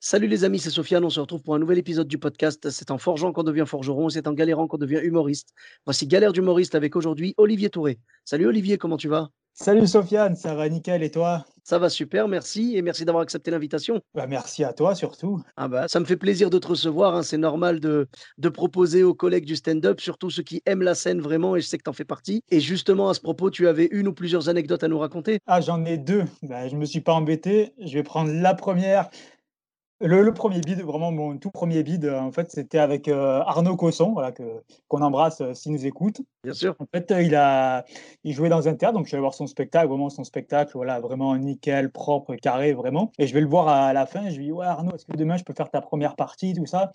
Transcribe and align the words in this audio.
Salut 0.00 0.28
les 0.28 0.44
amis, 0.44 0.60
c'est 0.60 0.70
Sofiane. 0.70 1.04
On 1.04 1.10
se 1.10 1.18
retrouve 1.18 1.42
pour 1.42 1.54
un 1.56 1.58
nouvel 1.58 1.78
épisode 1.78 2.06
du 2.06 2.18
podcast. 2.18 2.70
C'est 2.70 2.90
en 2.92 2.98
forgeant 2.98 3.32
qu'on 3.32 3.42
devient 3.42 3.64
forgeron, 3.66 4.08
c'est 4.08 4.28
en 4.28 4.32
galérant 4.32 4.68
qu'on 4.68 4.78
devient 4.78 5.00
humoriste. 5.02 5.52
Voici 5.86 6.06
Galère 6.06 6.32
d'humoriste 6.32 6.76
avec 6.76 6.94
aujourd'hui 6.94 7.34
Olivier 7.36 7.68
Touré. 7.68 7.98
Salut 8.24 8.46
Olivier, 8.46 8.78
comment 8.78 8.96
tu 8.96 9.08
vas? 9.08 9.30
Salut 9.54 9.88
Sofiane, 9.88 10.36
ça 10.36 10.54
va 10.54 10.68
nickel 10.68 11.02
et 11.02 11.10
toi? 11.10 11.44
Ça 11.64 11.80
va 11.80 11.90
super, 11.90 12.28
merci 12.28 12.76
et 12.76 12.82
merci 12.82 13.04
d'avoir 13.04 13.22
accepté 13.24 13.50
l'invitation. 13.50 14.00
bah, 14.14 14.28
Merci 14.28 14.62
à 14.62 14.72
toi 14.72 14.94
surtout. 14.94 15.42
Ah 15.56 15.66
bah, 15.66 15.88
ça 15.88 15.98
me 15.98 16.04
fait 16.04 16.16
plaisir 16.16 16.48
de 16.48 16.58
te 16.58 16.68
recevoir, 16.68 17.16
hein. 17.16 17.24
c'est 17.24 17.38
normal 17.38 17.80
de, 17.80 18.06
de 18.38 18.48
proposer 18.48 19.02
aux 19.02 19.14
collègues 19.14 19.44
du 19.46 19.56
stand-up, 19.56 20.00
surtout 20.00 20.30
ceux 20.30 20.44
qui 20.44 20.62
aiment 20.64 20.82
la 20.82 20.94
scène 20.94 21.20
vraiment 21.20 21.56
et 21.56 21.60
je 21.60 21.66
sais 21.66 21.76
que 21.76 21.82
tu 21.82 21.90
en 21.90 21.92
fais 21.92 22.04
partie. 22.04 22.44
Et 22.50 22.60
justement 22.60 23.08
à 23.08 23.14
ce 23.14 23.20
propos, 23.20 23.50
tu 23.50 23.66
avais 23.66 23.88
une 23.90 24.06
ou 24.06 24.12
plusieurs 24.12 24.48
anecdotes 24.48 24.84
à 24.84 24.88
nous 24.88 24.98
raconter? 25.00 25.40
Ah 25.48 25.60
j'en 25.60 25.84
ai 25.84 25.98
deux, 25.98 26.22
bah, 26.44 26.68
je 26.68 26.76
me 26.76 26.84
suis 26.84 27.00
pas 27.00 27.14
embêté, 27.14 27.72
je 27.84 27.94
vais 27.94 28.04
prendre 28.04 28.30
la 28.32 28.54
première. 28.54 29.10
Le, 30.00 30.22
le 30.22 30.32
premier 30.32 30.60
bid, 30.60 30.80
vraiment 30.82 31.10
mon 31.10 31.38
tout 31.38 31.50
premier 31.50 31.82
bid, 31.82 32.04
euh, 32.04 32.20
en 32.20 32.30
fait, 32.30 32.52
c'était 32.52 32.78
avec 32.78 33.08
euh, 33.08 33.40
Arnaud 33.40 33.76
Cosson, 33.76 34.12
voilà, 34.12 34.30
que, 34.30 34.62
qu'on 34.86 35.02
embrasse 35.02 35.40
euh, 35.40 35.54
s'il 35.54 35.72
nous 35.72 35.86
écoute. 35.86 36.20
Bien 36.44 36.52
sûr. 36.52 36.76
En 36.78 36.86
fait, 36.86 37.10
euh, 37.10 37.20
il, 37.20 37.34
a, 37.34 37.84
il 38.22 38.32
jouait 38.32 38.48
dans 38.48 38.68
un 38.68 38.74
théâtre, 38.74 38.94
donc 38.94 39.06
je 39.06 39.08
suis 39.08 39.16
allé 39.16 39.22
voir 39.22 39.34
son 39.34 39.48
spectacle, 39.48 39.88
vraiment 39.88 40.08
son 40.08 40.22
spectacle, 40.22 40.70
voilà, 40.74 41.00
vraiment 41.00 41.36
nickel, 41.36 41.90
propre, 41.90 42.36
carré, 42.36 42.74
vraiment. 42.74 43.10
Et 43.18 43.26
je 43.26 43.34
vais 43.34 43.40
le 43.40 43.48
voir 43.48 43.66
à, 43.66 43.92
la 43.92 44.06
fin, 44.06 44.30
je 44.30 44.36
lui 44.36 44.44
dis, 44.46 44.52
ouais 44.52 44.66
Arnaud, 44.66 44.94
est-ce 44.94 45.04
que 45.04 45.16
demain 45.16 45.36
je 45.36 45.42
peux 45.42 45.54
faire 45.54 45.70
ta 45.70 45.80
première 45.80 46.14
partie, 46.14 46.54
tout 46.54 46.66
ça? 46.66 46.92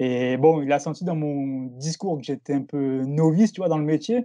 Et 0.00 0.36
bon, 0.36 0.62
il 0.62 0.72
a 0.72 0.80
senti 0.80 1.04
dans 1.04 1.14
mon 1.14 1.66
discours 1.78 2.18
que 2.18 2.24
j'étais 2.24 2.54
un 2.54 2.62
peu 2.62 3.04
novice, 3.04 3.52
tu 3.52 3.60
vois, 3.60 3.68
dans 3.68 3.78
le 3.78 3.84
métier. 3.84 4.24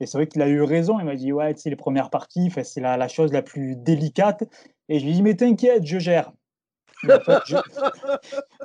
Et 0.00 0.06
c'est 0.06 0.18
vrai 0.18 0.26
qu'il 0.26 0.42
a 0.42 0.48
eu 0.48 0.60
raison, 0.60 0.98
il 1.00 1.06
m'a 1.06 1.16
dit, 1.16 1.32
ouais, 1.32 1.54
tu 1.54 1.62
sais, 1.62 1.70
les 1.70 1.76
premières 1.76 2.10
parties, 2.10 2.52
c'est 2.62 2.80
la, 2.80 2.98
la 2.98 3.08
chose 3.08 3.32
la 3.32 3.40
plus 3.40 3.74
délicate. 3.74 4.44
Et 4.90 4.98
je 4.98 5.06
lui 5.06 5.14
dis, 5.14 5.22
mais 5.22 5.34
t'inquiète, 5.34 5.86
je 5.86 5.98
gère. 5.98 6.32
Mais 7.06 7.14
en 7.14 7.20
fait, 7.20 7.38
je, 7.46 7.56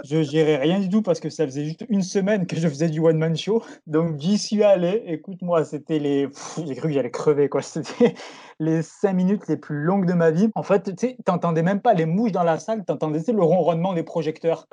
je 0.03 0.23
gérais 0.23 0.57
rien 0.57 0.79
du 0.79 0.89
tout 0.89 1.01
parce 1.01 1.19
que 1.19 1.29
ça 1.29 1.45
faisait 1.45 1.65
juste 1.65 1.85
une 1.89 2.01
semaine 2.01 2.47
que 2.47 2.55
je 2.55 2.67
faisais 2.67 2.89
du 2.89 2.99
one-man 2.99 3.35
show. 3.35 3.63
Donc 3.87 4.19
j'y 4.19 4.37
suis 4.37 4.63
allé. 4.63 5.03
Écoute-moi, 5.05 5.65
c'était 5.65 5.99
les. 5.99 6.29
J'ai 6.65 6.75
cru 6.75 6.89
que 6.89 6.93
j'allais 6.93 7.11
crever, 7.11 7.49
quoi. 7.49 7.61
C'était 7.69 8.15
les 8.59 8.81
cinq 8.81 9.13
minutes 9.13 9.47
les 9.47 9.57
plus 9.57 9.83
longues 9.83 10.05
de 10.05 10.13
ma 10.13 10.31
vie. 10.31 10.49
En 10.55 10.63
fait, 10.63 10.95
tu 10.95 11.07
sais, 11.07 11.17
t'entendais 11.25 11.63
même 11.63 11.81
pas 11.81 11.93
les 11.93 12.05
mouches 12.05 12.31
dans 12.31 12.43
la 12.43 12.59
salle, 12.59 12.83
t'entendais 12.85 13.19
tu 13.19 13.25
sais, 13.25 13.33
le 13.33 13.43
ronronnement 13.43 13.93
des 13.93 14.03
projecteurs. 14.03 14.67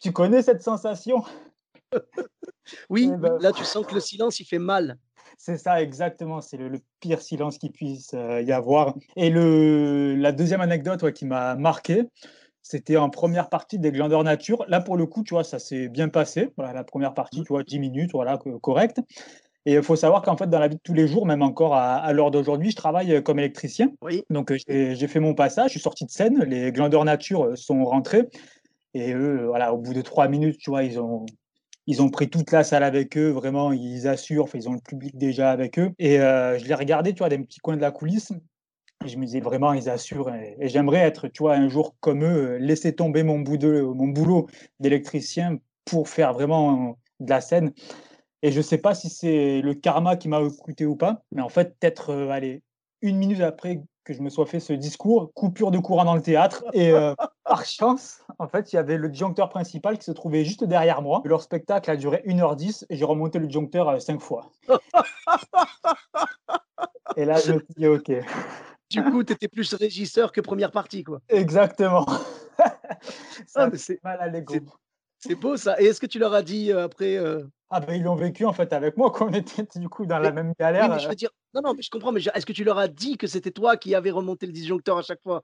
tu 0.00 0.12
connais 0.12 0.42
cette 0.42 0.62
sensation? 0.62 1.24
Oui, 2.88 3.10
Eh 3.12 3.16
ben, 3.16 3.36
là 3.40 3.52
tu 3.52 3.64
sens 3.64 3.84
que 3.84 3.94
le 3.94 4.00
silence 4.00 4.38
il 4.40 4.44
fait 4.44 4.58
mal. 4.58 4.98
C'est 5.38 5.56
ça, 5.56 5.82
exactement. 5.82 6.40
C'est 6.40 6.56
le, 6.56 6.68
le 6.68 6.80
pire 7.00 7.20
silence 7.20 7.58
qu'il 7.58 7.72
puisse 7.72 8.12
euh, 8.14 8.42
y 8.42 8.52
avoir. 8.52 8.94
Et 9.16 9.30
le, 9.30 10.14
la 10.16 10.32
deuxième 10.32 10.60
anecdote 10.60 11.02
ouais, 11.02 11.12
qui 11.12 11.24
m'a 11.26 11.54
marqué, 11.56 12.04
c'était 12.62 12.96
en 12.96 13.10
première 13.10 13.48
partie 13.48 13.78
des 13.78 13.90
Glandeurs 13.92 14.24
Nature. 14.24 14.64
Là, 14.68 14.80
pour 14.80 14.96
le 14.96 15.06
coup, 15.06 15.22
tu 15.24 15.34
vois, 15.34 15.44
ça 15.44 15.58
s'est 15.58 15.88
bien 15.88 16.08
passé. 16.08 16.50
Voilà, 16.56 16.72
la 16.72 16.84
première 16.84 17.14
partie, 17.14 17.42
tu 17.42 17.48
vois, 17.48 17.64
10 17.64 17.78
minutes, 17.78 18.12
voilà, 18.12 18.38
co- 18.38 18.58
correct. 18.58 19.00
Et 19.66 19.74
il 19.74 19.82
faut 19.82 19.96
savoir 19.96 20.22
qu'en 20.22 20.36
fait, 20.36 20.48
dans 20.48 20.58
la 20.58 20.68
vie 20.68 20.76
de 20.76 20.80
tous 20.82 20.94
les 20.94 21.06
jours, 21.06 21.26
même 21.26 21.42
encore 21.42 21.74
à, 21.74 21.96
à 21.96 22.12
l'heure 22.12 22.30
d'aujourd'hui, 22.30 22.70
je 22.70 22.76
travaille 22.76 23.14
euh, 23.14 23.20
comme 23.20 23.38
électricien. 23.38 23.90
Oui. 24.02 24.22
Donc, 24.30 24.50
euh, 24.52 24.56
j'ai 24.66 25.08
fait 25.08 25.20
mon 25.20 25.34
passage, 25.34 25.66
je 25.66 25.70
suis 25.72 25.80
sorti 25.80 26.06
de 26.06 26.10
scène, 26.10 26.42
les 26.44 26.72
Glandeurs 26.72 27.04
Nature 27.04 27.56
sont 27.56 27.84
rentrés. 27.84 28.24
Et 28.94 29.12
eux, 29.12 29.46
voilà, 29.46 29.72
au 29.72 29.78
bout 29.78 29.94
de 29.94 30.02
trois 30.02 30.28
minutes, 30.28 30.58
tu 30.58 30.70
vois, 30.70 30.82
ils 30.82 30.98
ont, 30.98 31.26
ils 31.86 32.02
ont 32.02 32.08
pris 32.08 32.28
toute 32.28 32.52
la 32.52 32.64
salle 32.64 32.82
avec 32.82 33.16
eux, 33.16 33.30
vraiment, 33.30 33.72
ils 33.72 34.06
assurent, 34.06 34.48
ils 34.54 34.68
ont 34.68 34.74
le 34.74 34.80
public 34.80 35.16
déjà 35.16 35.50
avec 35.50 35.78
eux. 35.78 35.92
Et 35.98 36.20
euh, 36.20 36.58
je 36.58 36.66
les 36.66 36.74
regardais, 36.74 37.12
tu 37.12 37.18
vois, 37.18 37.28
des 37.28 37.38
petits 37.38 37.60
coins 37.60 37.76
de 37.76 37.80
la 37.80 37.90
coulisse. 37.90 38.32
Je 39.06 39.16
me 39.16 39.24
disais 39.24 39.40
vraiment, 39.40 39.72
ils 39.72 39.88
assurent. 39.88 40.32
Et, 40.34 40.68
j'aimerais 40.68 41.00
être, 41.00 41.28
tu 41.28 41.42
vois, 41.42 41.54
un 41.54 41.68
jour 41.68 41.96
comme 42.00 42.22
eux, 42.24 42.52
euh, 42.52 42.58
laisser 42.58 42.94
tomber 42.94 43.22
mon, 43.22 43.40
boulot 43.40 44.46
d'électricien 44.78 45.58
pour 45.84 46.08
faire 46.08 46.34
vraiment 46.34 46.98
de 47.18 47.30
la 47.30 47.40
scène. 47.40 47.72
Et 48.42 48.52
je 48.52 48.58
ne 48.58 48.62
sais 48.62 48.78
pas 48.78 48.94
si 48.94 49.10
c'est 49.10 49.60
le 49.60 49.74
karma 49.74 50.16
qui 50.16 50.28
m'a 50.28 50.40
écouté 50.40 50.86
ou 50.86 50.96
pas, 50.96 51.22
mais 51.32 51.42
en 51.42 51.48
fait, 51.48 51.76
peut-être, 51.78 52.10
euh, 52.10 52.30
allez, 52.30 52.62
une 53.02 53.16
minute 53.16 53.40
après 53.40 53.82
que 54.04 54.12
je 54.12 54.22
me 54.22 54.30
sois 54.30 54.46
fait 54.46 54.60
ce 54.60 54.72
discours, 54.72 55.32
coupure 55.34 55.70
de 55.70 55.78
courant 55.78 56.04
dans 56.04 56.14
le 56.14 56.22
théâtre. 56.22 56.64
Et 56.74 56.92
par 57.44 57.64
chance, 57.64 58.20
en 58.40 58.48
fait, 58.48 58.72
il 58.72 58.76
y 58.76 58.78
avait 58.78 58.96
le 58.96 59.08
disjoncteur 59.10 59.50
principal 59.50 59.98
qui 59.98 60.04
se 60.04 60.12
trouvait 60.12 60.44
juste 60.46 60.64
derrière 60.64 61.02
moi. 61.02 61.20
Leur 61.26 61.42
spectacle 61.42 61.90
a 61.90 61.96
duré 61.96 62.22
1h10 62.26 62.86
et 62.88 62.96
j'ai 62.96 63.04
remonté 63.04 63.38
le 63.38 63.46
disjoncteur 63.46 63.88
euh, 63.90 63.98
cinq 63.98 64.20
fois. 64.20 64.50
Et 67.16 67.24
là, 67.24 67.34
je 67.38 67.52
me 67.52 67.58
suis 67.58 67.74
dit, 67.76 67.86
OK, 67.86 68.10
Du 68.90 69.02
coup, 69.04 69.22
tu 69.24 69.32
étais 69.34 69.48
plus 69.48 69.72
régisseur 69.74 70.32
que 70.32 70.40
première 70.40 70.70
partie, 70.72 71.04
quoi. 71.04 71.20
exactement. 71.28 72.06
Ça 73.46 73.68
Ah, 73.72 73.76
c'est 73.76 74.02
mal 74.02 74.20
à 74.20 74.28
l'ego. 74.28 74.54
c'est- 75.18 75.34
beau 75.34 75.56
ça. 75.56 75.80
Et 75.80 75.86
est-ce 75.86 76.00
que 76.00 76.06
tu 76.06 76.18
leur 76.18 76.32
as 76.34 76.42
dit 76.42 76.72
euh, 76.72 76.84
après 76.84 77.16
euh, 77.16 77.44
Ah 77.70 77.80
ben 77.80 77.94
ils 77.94 78.02
l'ont 78.02 78.14
vécu 78.14 78.44
en 78.46 78.52
fait 78.52 78.72
avec 78.72 78.96
moi, 78.96 79.10
qu'on 79.10 79.28
était 79.32 79.66
du 79.76 79.88
coup 79.88 80.06
dans 80.06 80.18
la 80.18 80.32
même 80.32 80.48
Oui, 80.48 80.54
galère. 80.58 80.88
mais 80.88 80.98
je 80.98 81.08
veux 81.08 81.14
dire, 81.14 81.30
non, 81.54 81.60
non, 81.62 81.74
mais 81.74 81.82
je 81.82 81.90
comprends, 81.90 82.10
mais 82.12 82.20
je- 82.20 82.30
est-ce 82.34 82.46
que 82.46 82.52
tu 82.52 82.64
leur 82.64 82.78
as 82.78 82.88
dit 82.88 83.16
que 83.18 83.26
c'était 83.26 83.50
toi 83.50 83.76
qui 83.76 83.94
avais 83.94 84.10
remonté 84.10 84.46
le 84.46 84.52
disjoncteur 84.52 84.96
à 84.98 85.02
chaque 85.02 85.20
fois? 85.22 85.42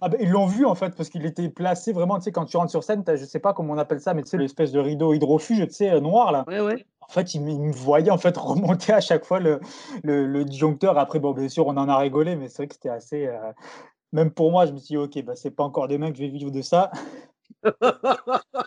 Ah 0.00 0.08
ben, 0.08 0.18
ils 0.20 0.30
l'ont 0.30 0.46
vu 0.46 0.64
en 0.66 0.74
fait 0.74 0.94
parce 0.94 1.08
qu'il 1.08 1.24
était 1.26 1.48
placé 1.48 1.92
vraiment, 1.92 2.16
tu 2.18 2.22
sais, 2.24 2.32
quand 2.32 2.44
tu 2.44 2.56
rentres 2.56 2.70
sur 2.70 2.84
scène, 2.84 3.02
je 3.06 3.24
sais 3.24 3.38
pas 3.38 3.52
comment 3.52 3.74
on 3.74 3.78
appelle 3.78 4.00
ça, 4.00 4.14
mais 4.14 4.22
tu 4.22 4.30
sais, 4.30 4.38
l'espèce 4.38 4.72
de 4.72 4.80
rideau 4.80 5.12
hydrofuge, 5.14 5.66
tu 5.66 5.72
sais, 5.72 5.90
euh, 5.90 6.00
noir 6.00 6.32
là. 6.32 6.44
Ouais, 6.46 6.60
ouais. 6.60 6.86
En 7.00 7.08
fait, 7.08 7.34
ils 7.34 7.40
me 7.40 7.72
voyaient 7.72 8.10
en 8.10 8.18
fait 8.18 8.36
remonter 8.36 8.92
à 8.92 9.00
chaque 9.00 9.24
fois 9.24 9.38
le, 9.40 9.60
le, 10.02 10.26
le 10.26 10.44
disjoncteur. 10.44 10.98
Après, 10.98 11.18
bon, 11.20 11.32
bien 11.32 11.48
sûr, 11.48 11.66
on 11.66 11.76
en 11.76 11.88
a 11.88 11.96
rigolé, 11.96 12.34
mais 12.36 12.48
c'est 12.48 12.58
vrai 12.58 12.66
que 12.68 12.74
c'était 12.74 12.88
assez. 12.88 13.26
euh, 13.26 13.52
Même 14.12 14.30
pour 14.32 14.50
moi, 14.50 14.66
je 14.66 14.72
me 14.72 14.78
suis 14.78 14.88
dit, 14.94 14.96
ok, 14.96 15.22
bah, 15.24 15.36
c'est 15.36 15.50
pas 15.52 15.62
encore 15.64 15.88
demain 15.88 16.10
que 16.10 16.16
je 16.18 16.22
vais 16.22 16.28
vivre 16.28 16.50
de 16.50 16.62
ça. 16.62 16.90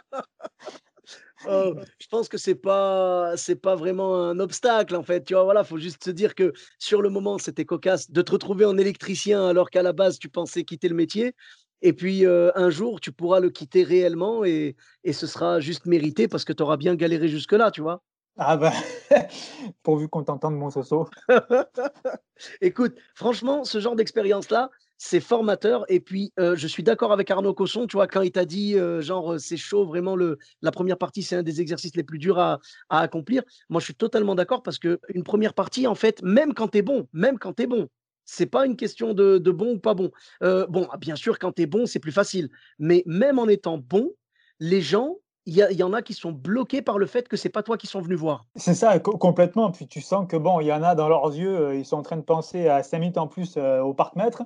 Oh, 1.51 1.73
je 1.99 2.07
pense 2.07 2.29
que 2.29 2.37
c'est 2.37 2.55
pas 2.55 3.33
c'est 3.35 3.55
pas 3.55 3.75
vraiment 3.75 4.23
un 4.23 4.39
obstacle 4.39 4.95
en 4.95 5.03
fait. 5.03 5.23
Tu 5.23 5.33
vois, 5.33 5.43
voilà, 5.43 5.63
faut 5.63 5.77
juste 5.77 6.03
se 6.03 6.11
dire 6.11 6.35
que 6.35 6.53
sur 6.77 7.01
le 7.01 7.09
moment, 7.09 7.37
c'était 7.37 7.65
cocasse 7.65 8.11
de 8.11 8.21
te 8.21 8.31
retrouver 8.31 8.65
en 8.65 8.77
électricien 8.77 9.47
alors 9.47 9.69
qu'à 9.69 9.81
la 9.81 9.93
base, 9.93 10.19
tu 10.19 10.29
pensais 10.29 10.63
quitter 10.63 10.87
le 10.89 10.95
métier. 10.95 11.33
Et 11.81 11.93
puis 11.93 12.25
euh, 12.25 12.51
un 12.55 12.69
jour, 12.69 12.99
tu 12.99 13.11
pourras 13.11 13.39
le 13.39 13.49
quitter 13.49 13.83
réellement 13.83 14.45
et, 14.45 14.75
et 15.03 15.13
ce 15.13 15.25
sera 15.27 15.59
juste 15.59 15.85
mérité 15.85 16.27
parce 16.27 16.45
que 16.45 16.53
tu 16.53 16.61
auras 16.61 16.77
bien 16.77 16.95
galéré 16.95 17.29
jusque-là, 17.29 17.71
tu 17.71 17.81
vois. 17.81 18.03
Ah 18.37 18.55
ben, 18.55 18.71
pourvu 19.83 20.07
qu'on 20.07 20.23
t'entende, 20.23 20.55
mon 20.55 20.69
soso. 20.69 21.09
Écoute, 22.61 22.95
franchement, 23.15 23.65
ce 23.65 23.79
genre 23.79 23.95
d'expérience-là, 23.95 24.69
c'est 25.01 25.21
formateur. 25.21 25.85
Et 25.87 26.01
puis, 26.01 26.33
je 26.37 26.67
suis 26.67 26.83
d'accord 26.83 27.11
avec 27.11 27.31
Arnaud 27.31 27.53
Cosson, 27.53 27.87
tu 27.87 27.95
vois, 27.95 28.05
quand 28.05 28.21
il 28.21 28.31
t'a 28.31 28.45
dit, 28.45 28.75
genre, 28.99 29.39
c'est 29.39 29.57
chaud, 29.57 29.85
vraiment, 29.85 30.15
le, 30.15 30.37
la 30.61 30.71
première 30.71 30.97
partie, 30.97 31.23
c'est 31.23 31.37
un 31.37 31.41
des 31.41 31.61
exercices 31.61 31.95
les 31.95 32.03
plus 32.03 32.19
durs 32.19 32.37
à, 32.37 32.59
accomplir. 32.89 33.41
Moi, 33.69 33.79
je 33.79 33.85
suis 33.85 33.95
totalement 33.95 34.35
d'accord 34.35 34.61
parce 34.61 34.77
qu'une 34.77 35.23
première 35.23 35.53
partie, 35.53 35.87
en 35.87 35.95
fait, 35.95 36.21
même 36.21 36.53
quand 36.53 36.67
tu 36.67 36.79
es 36.79 36.81
bon, 36.81 37.07
même 37.13 37.39
quand 37.39 37.53
tu 37.53 37.63
es 37.63 37.67
bon, 37.67 37.87
c'est 38.25 38.45
pas 38.45 38.65
une 38.65 38.75
question 38.75 39.13
de, 39.13 39.39
bon 39.39 39.75
ou 39.75 39.79
pas 39.79 39.93
bon. 39.93 40.11
Bon, 40.41 40.87
bien 40.99 41.15
sûr, 41.15 41.39
quand 41.39 41.53
tu 41.53 41.61
es 41.61 41.65
bon, 41.65 41.85
c'est 41.85 41.99
plus 41.99 42.11
facile. 42.11 42.49
Mais 42.77 43.03
même 43.05 43.39
en 43.39 43.47
étant 43.47 43.77
bon, 43.77 44.11
les 44.59 44.81
gens, 44.81 45.15
il 45.45 45.55
y, 45.55 45.83
en 45.83 45.93
a 45.93 46.01
qui 46.01 46.13
sont 46.13 46.31
bloqués 46.31 46.81
par 46.83 46.99
le 46.99 47.07
fait 47.07 47.27
que 47.27 47.35
c'est 47.35 47.49
pas 47.49 47.63
toi 47.63 47.77
qui 47.77 47.87
sont 47.87 48.01
venus 48.01 48.19
voir. 48.19 48.45
C'est 48.55 48.75
ça, 48.75 48.99
co- 48.99 49.17
complètement. 49.17 49.71
Puis 49.71 49.87
tu 49.87 49.99
sens 49.99 50.27
que 50.29 50.37
bon, 50.37 50.59
il 50.59 50.67
y 50.67 50.73
en 50.73 50.83
a 50.83 50.93
dans 50.93 51.09
leurs 51.09 51.33
yeux, 51.35 51.75
ils 51.75 51.85
sont 51.85 51.97
en 51.97 52.03
train 52.03 52.17
de 52.17 52.21
penser 52.21 52.67
à 52.67 52.83
5 52.83 52.99
minutes 52.99 53.17
en 53.17 53.27
plus 53.27 53.57
au 53.57 53.93
parc-mètre. 53.93 54.43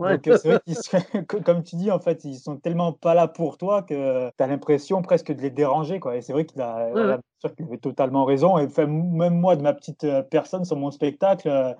Ouais. 0.00 0.14
Donc, 0.14 0.26
euh, 0.28 0.36
c'est 0.36 0.48
vrai 0.48 0.60
qu'ils 0.64 0.76
sont- 0.76 0.98
co- 1.28 1.40
comme 1.40 1.62
tu 1.62 1.76
dis, 1.76 1.90
en 1.90 1.98
fait, 2.00 2.24
ils 2.24 2.36
sont 2.38 2.56
tellement 2.56 2.92
pas 2.92 3.14
là 3.14 3.28
pour 3.28 3.58
toi 3.58 3.82
que 3.82 4.30
tu 4.30 4.42
as 4.42 4.46
l'impression 4.46 5.02
presque 5.02 5.32
de 5.32 5.40
les 5.42 5.50
déranger, 5.50 6.00
quoi. 6.00 6.16
Et 6.16 6.22
c'est 6.22 6.32
vrai 6.32 6.44
qu'il 6.46 6.60
a, 6.60 6.90
Ouais, 6.92 7.16
sûr 7.38 7.54
qu'il 7.54 7.66
avait 7.66 7.78
totalement 7.78 8.24
raison. 8.24 8.58
Et 8.58 8.64
enfin, 8.64 8.86
même 8.86 9.34
moi, 9.38 9.56
de 9.56 9.62
ma 9.62 9.72
petite 9.74 10.04
euh, 10.04 10.22
personne 10.22 10.64
sur 10.64 10.76
mon 10.76 10.90
spectacle, 10.90 11.48
euh, 11.48 11.74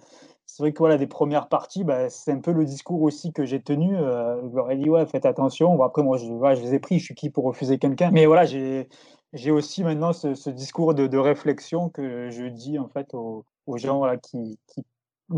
c'est 0.47 0.63
vrai 0.63 0.73
que 0.73 0.79
voilà, 0.79 0.99
des 0.99 1.07
premières 1.07 1.49
parties, 1.49 1.85
bah, 1.85 2.11
c'est 2.11 2.33
un 2.33 2.41
peu 2.41 2.53
le 2.53 2.65
discours 2.65 3.03
aussi 3.03 3.33
que 3.33 3.45
j'ai 3.45 3.63
tenu. 3.63 3.97
euh, 3.97 4.37
je 4.51 4.55
leur 4.57 4.71
ai 4.71 4.77
dit, 4.77 4.91
ouais, 4.91 5.07
faites 5.07 5.27
attention. 5.27 5.75
Bon, 5.77 5.85
après, 5.85 6.03
moi, 6.03 6.19
je, 6.19 6.27
voilà, 6.27 6.55
je 6.57 6.63
les 6.63 6.75
ai 6.75 6.79
pris, 6.81 6.99
je 6.99 7.05
suis 7.05 7.15
qui 7.15 7.31
pour 7.31 7.45
refuser 7.45 7.79
quelqu'un. 7.79 8.11
Mais 8.11 8.27
voilà, 8.27 8.45
j'ai. 8.45 8.89
J'ai 9.33 9.53
aussi 9.53 9.85
maintenant 9.85 10.13
ce, 10.13 10.35
ce 10.35 10.51
discours 10.51 10.93
de, 10.95 11.07
de 11.07 11.17
réflexion 11.19 11.89
que 11.89 12.31
je 12.31 12.47
dis 12.47 12.81
en 12.81 12.89
fait 12.89 13.15
aux, 13.15 13.45
aux 13.67 13.79
gens 13.79 13.99
voilà, 13.99 14.17
qui, 14.17 14.59
qui 14.67 14.85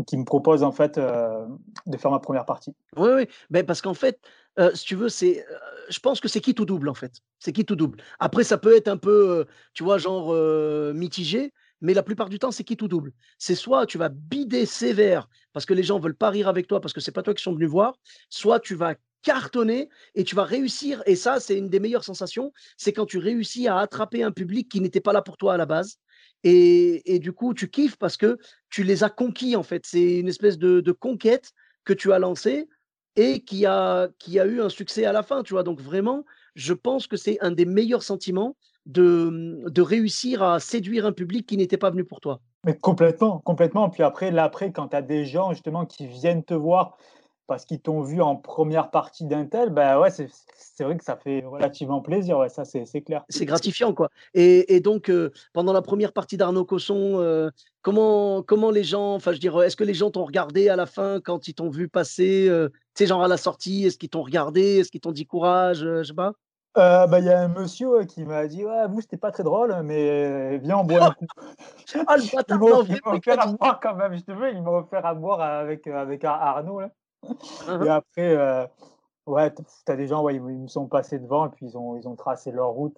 qui 0.07 0.17
me 0.17 0.25
propose 0.25 0.63
en 0.63 0.71
fait 0.71 0.97
de 0.97 1.97
faire 1.97 2.11
ma 2.11 2.19
première 2.19 2.45
partie. 2.45 2.75
Oui, 2.97 3.27
oui, 3.51 3.63
parce 3.63 3.81
qu'en 3.81 3.93
fait, 3.93 4.19
si 4.73 4.85
tu 4.85 4.95
veux, 4.95 5.09
c'est, 5.09 5.45
je 5.89 5.99
pense 5.99 6.19
que 6.19 6.27
c'est 6.27 6.41
qui 6.41 6.55
tout 6.55 6.65
double 6.65 6.89
en 6.89 6.93
fait. 6.93 7.13
C'est 7.39 7.51
qui 7.51 7.65
tout 7.65 7.75
double. 7.75 7.99
Après, 8.19 8.43
ça 8.43 8.57
peut 8.57 8.75
être 8.75 8.87
un 8.87 8.97
peu, 8.97 9.45
tu 9.73 9.83
vois, 9.83 9.97
genre 9.97 10.33
mitigé, 10.93 11.53
mais 11.81 11.93
la 11.93 12.03
plupart 12.03 12.29
du 12.29 12.39
temps, 12.39 12.51
c'est 12.51 12.63
qui 12.63 12.77
tout 12.77 12.87
double. 12.87 13.11
C'est 13.37 13.55
soit 13.55 13.85
tu 13.85 13.97
vas 13.97 14.09
bider 14.09 14.65
sévère 14.65 15.27
parce 15.51 15.65
que 15.65 15.73
les 15.73 15.83
gens 15.83 15.99
veulent 15.99 16.15
pas 16.15 16.29
rire 16.29 16.47
avec 16.47 16.67
toi 16.67 16.79
parce 16.79 16.93
que 16.93 17.01
c'est 17.01 17.11
pas 17.11 17.23
toi 17.23 17.33
qui 17.33 17.43
sont 17.43 17.53
venus 17.53 17.69
voir, 17.69 17.95
soit 18.29 18.59
tu 18.59 18.73
vas 18.73 18.95
cartonner 19.21 19.89
et 20.15 20.23
tu 20.23 20.35
vas 20.35 20.43
réussir. 20.43 21.03
Et 21.05 21.15
ça, 21.15 21.39
c'est 21.39 21.57
une 21.57 21.69
des 21.69 21.79
meilleures 21.79 22.03
sensations, 22.03 22.51
c'est 22.77 22.93
quand 22.93 23.05
tu 23.05 23.17
réussis 23.17 23.67
à 23.67 23.77
attraper 23.77 24.23
un 24.23 24.31
public 24.31 24.69
qui 24.69 24.81
n'était 24.81 25.01
pas 25.01 25.13
là 25.13 25.21
pour 25.21 25.37
toi 25.37 25.53
à 25.53 25.57
la 25.57 25.65
base. 25.65 25.97
Et, 26.43 27.19
du 27.19 27.31
coup, 27.31 27.53
tu 27.53 27.69
kiffes 27.69 27.97
parce 27.97 28.17
que 28.17 28.37
tu 28.69 28.83
les 28.83 29.03
as 29.03 29.09
conquis, 29.09 29.55
en 29.55 29.63
fait. 29.63 29.85
C'est 29.85 30.19
une 30.19 30.27
espèce 30.27 30.57
de, 30.57 30.91
conquête 30.91 31.51
que 31.85 31.93
tu 31.93 32.11
as 32.11 32.19
lancée 32.19 32.67
et 33.15 33.41
qui 33.41 33.65
a, 33.65 34.09
qui 34.19 34.39
a 34.39 34.45
eu 34.45 34.61
un 34.61 34.69
succès 34.69 35.05
à 35.05 35.11
la 35.11 35.23
fin, 35.23 35.43
tu 35.43 35.53
vois. 35.53 35.63
Donc 35.63 35.79
vraiment, 35.79 36.25
je 36.55 36.73
pense 36.73 37.07
que 37.07 37.17
c'est 37.17 37.37
un 37.41 37.51
des 37.51 37.65
meilleurs 37.65 38.03
sentiments 38.03 38.55
de, 38.85 39.63
de 39.67 39.81
réussir 39.81 40.43
à 40.43 40.59
séduire 40.59 41.05
un 41.05 41.11
public 41.11 41.45
qui 41.47 41.57
n'était 41.57 41.77
pas 41.77 41.91
venu 41.91 42.03
pour 42.03 42.19
toi. 42.19 42.41
Mais 42.65 42.77
complètement, 42.77 43.39
complètement. 43.39 43.89
Puis 43.89 44.03
après, 44.03 44.31
là, 44.31 44.43
après, 44.43 44.71
quand 44.71 44.89
tu 44.89 44.95
as 44.95 45.01
des 45.01 45.25
gens 45.25 45.51
justement 45.51 45.85
qui 45.85 46.07
viennent 46.07 46.43
te 46.43 46.53
voir 46.53 46.97
parce 47.47 47.65
qu'ils 47.65 47.81
t'ont 47.81 48.01
vu 48.01 48.21
en 48.21 48.35
première 48.35 48.89
partie 48.89 49.25
d'un 49.25 49.45
tel, 49.45 49.69
bah 49.69 49.99
ouais, 49.99 50.09
c'est 50.09 50.83
vrai 50.83 50.97
que 50.97 51.03
ça 51.03 51.17
fait 51.17 51.43
relativement 51.45 52.01
plaisir, 52.01 52.37
ouais, 52.37 52.49
ça 52.49 52.63
c'est 52.65 53.01
clair. 53.01 53.23
C'est 53.29 53.45
gratifiant, 53.45 53.93
quoi. 53.93 54.09
Et, 54.33 54.75
et 54.75 54.79
donc, 54.79 55.09
euh, 55.09 55.31
pendant 55.51 55.73
la 55.73 55.81
première 55.81 56.13
partie 56.13 56.37
d'Arnaud 56.37 56.65
Cosson, 56.65 57.19
euh, 57.19 57.49
comment, 57.81 58.41
comment 58.43 58.71
les 58.71 58.83
gens, 58.83 59.15
enfin, 59.15 59.33
je 59.33 59.39
dirais, 59.39 59.67
est-ce 59.67 59.75
que 59.75 59.83
les 59.83 59.93
gens 59.93 60.09
t'ont 60.09 60.25
regardé 60.25 60.69
à 60.69 60.75
la 60.75 60.85
fin 60.85 61.19
quand 61.19 61.47
ils 61.47 61.53
t'ont 61.53 61.69
vu 61.69 61.89
passer, 61.89 62.47
euh, 62.47 62.69
tu 62.69 63.03
sais, 63.03 63.07
genre 63.07 63.23
à 63.23 63.27
la 63.27 63.37
sortie, 63.37 63.85
est-ce 63.85 63.97
qu'ils 63.97 64.09
t'ont 64.09 64.23
regardé, 64.23 64.79
est-ce 64.79 64.91
qu'ils 64.91 65.01
t'ont 65.01 65.11
dit 65.11 65.25
courage, 65.25 65.79
je 65.79 66.03
sais 66.03 66.13
pas? 66.13 66.33
Bah, 66.75 67.19
il 67.19 67.25
y 67.25 67.29
a 67.29 67.39
un 67.39 67.49
monsieur 67.49 68.03
qui 68.05 68.23
m'a 68.23 68.47
dit 68.47 68.65
Ouais, 68.65 68.87
vous, 68.87 69.01
c'était 69.01 69.17
pas 69.17 69.31
très 69.31 69.43
drôle, 69.43 69.75
mais 69.83 70.57
viens, 70.57 70.77
on 70.77 70.83
boit 70.85 71.03
un 71.03 71.11
coup. 71.11 71.27
ah, 72.07 72.17
le 72.17 72.35
bâtard, 72.35 72.59
il 72.87 72.99
m'a 73.05 73.11
offert 73.13 73.39
à 73.39 73.45
boire 73.45 73.79
quand 73.79 73.95
même, 73.95 74.15
je 74.15 74.23
te 74.23 74.31
veux, 74.31 74.51
il 74.51 74.61
m'a 74.63 74.71
offert 74.71 75.05
à 75.05 75.13
boire 75.13 75.41
avec, 75.41 75.85
avec 75.85 76.23
Arnaud. 76.23 76.79
Là. 76.79 76.89
Et 77.85 77.89
après, 77.89 78.35
euh, 78.35 78.65
ouais, 79.25 79.53
tu 79.53 79.91
as 79.91 79.95
des 79.95 80.07
gens, 80.07 80.23
ouais, 80.23 80.35
ils, 80.35 80.41
me 80.41 80.67
sont 80.67 80.87
passés 80.87 81.19
devant 81.19 81.47
et 81.47 81.49
puis 81.49 81.67
ils 81.67 81.77
ont, 81.77 81.97
ils 81.97 82.07
ont 82.07 82.15
tracé 82.15 82.51
leur 82.51 82.69
route. 82.69 82.95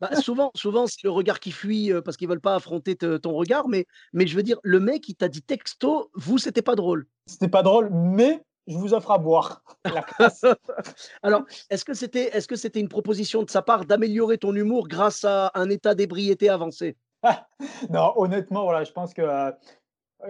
Bah, 0.00 0.14
souvent, 0.14 0.52
souvent 0.54 0.86
c'est 0.86 1.02
le 1.02 1.10
regard 1.10 1.40
qui 1.40 1.50
fuit 1.50 1.92
euh, 1.92 2.00
parce 2.00 2.16
qu'ils 2.16 2.28
veulent 2.28 2.40
pas 2.40 2.54
affronter 2.54 2.96
ton 2.96 3.32
regard, 3.32 3.68
mais, 3.68 3.86
mais 4.12 4.26
je 4.26 4.36
veux 4.36 4.44
dire, 4.44 4.58
le 4.62 4.78
mec, 4.78 5.08
il 5.08 5.16
t'a 5.16 5.28
dit 5.28 5.42
texto, 5.42 6.10
vous, 6.14 6.38
c'était 6.38 6.62
pas 6.62 6.76
drôle. 6.76 7.06
C'était 7.26 7.48
pas 7.48 7.62
drôle, 7.62 7.90
mais 7.90 8.40
je 8.68 8.76
vous 8.76 8.94
offre 8.94 9.10
à 9.10 9.18
boire. 9.18 9.62
Alors, 11.22 11.42
est-ce 11.70 11.84
que 11.84 11.94
c'était 11.94 12.36
est 12.36 12.48
-ce 12.48 12.56
c'était 12.56 12.80
une 12.80 12.88
proposition 12.88 13.42
de 13.42 13.50
sa 13.50 13.62
part 13.62 13.86
d'améliorer 13.86 14.38
ton 14.38 14.54
humour 14.54 14.86
grâce 14.86 15.24
à 15.24 15.50
un 15.54 15.68
état 15.70 15.94
d'ébriété 15.94 16.48
avancé? 16.48 16.96
Non, 17.90 18.12
honnêtement, 18.16 18.62
voilà, 18.64 18.84
je 18.84 18.92
pense 18.92 19.12
que 19.12 19.22
euh, 19.22 19.50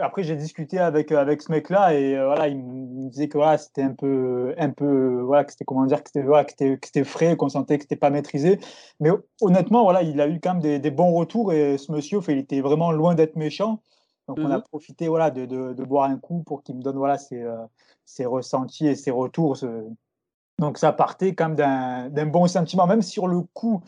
après, 0.00 0.23
j'ai 0.23 0.37
discuté 0.37 0.79
avec, 0.79 1.12
euh, 1.12 1.19
avec 1.19 1.43
ce 1.43 1.50
mec-là 1.50 1.94
et 1.94 2.17
euh, 2.17 2.26
voilà, 2.26 2.49
il 2.49 2.58
me 2.58 3.08
disait 3.08 3.29
que 3.29 3.38
voilà, 3.38 3.56
c'était 3.56 3.82
un 3.82 3.94
peu, 3.94 4.55
un 4.58 4.70
peu, 4.70 5.20
voilà, 5.23 5.44
que 5.44 5.52
c'était 5.52 5.64
comment 5.64 5.87
dire, 5.87 6.02
que 6.02 6.11
c'était 6.11 6.26
voilà, 6.26 6.44
que 6.44 7.05
frais, 7.05 7.37
qu'on 7.37 7.49
sentait 7.49 7.79
que 7.79 7.85
c'était 7.85 7.96
pas 7.96 8.11
maîtrisé. 8.11 8.61
Mais 9.00 9.11
honnêtement, 9.40 9.82
voilà, 9.85 10.02
il 10.02 10.20
a 10.20 10.29
eu 10.29 10.40
quand 10.40 10.55
même 10.55 10.62
des, 10.62 10.79
des 10.79 10.90
bons 10.90 11.12
retours 11.12 11.52
et 11.52 11.79
ce 11.79 11.90
monsieur, 11.90 12.20
il 12.29 12.38
était 12.38 12.61
vraiment 12.61 12.93
loin 12.93 13.14
d'être 13.14 13.37
méchant. 13.37 13.81
Donc, 14.26 14.38
on 14.40 14.50
a 14.50 14.58
mmh 14.58 14.62
profité 14.70 15.08
voilà, 15.08 15.31
de, 15.31 15.46
de, 15.46 15.73
de, 15.73 15.85
boire 15.85 16.11
un 16.11 16.19
coup 16.19 16.43
pour 16.43 16.62
qu'il 16.62 16.76
me 16.76 16.82
donne 16.82 16.99
voilà, 16.99 17.17
ses, 17.17 17.43
euh, 17.43 17.56
ses 18.05 18.26
ressentis 18.26 18.87
et 18.87 18.94
ses 18.94 19.11
retours. 19.11 19.56
Donc, 20.58 20.76
ça 20.76 20.93
partait 20.93 21.34
quand 21.34 21.49
même 21.50 22.11
d'un 22.11 22.26
bon 22.26 22.46
sentiment, 22.46 22.87
même 22.87 23.00
sur 23.00 23.26
le 23.26 23.41
coup 23.41 23.81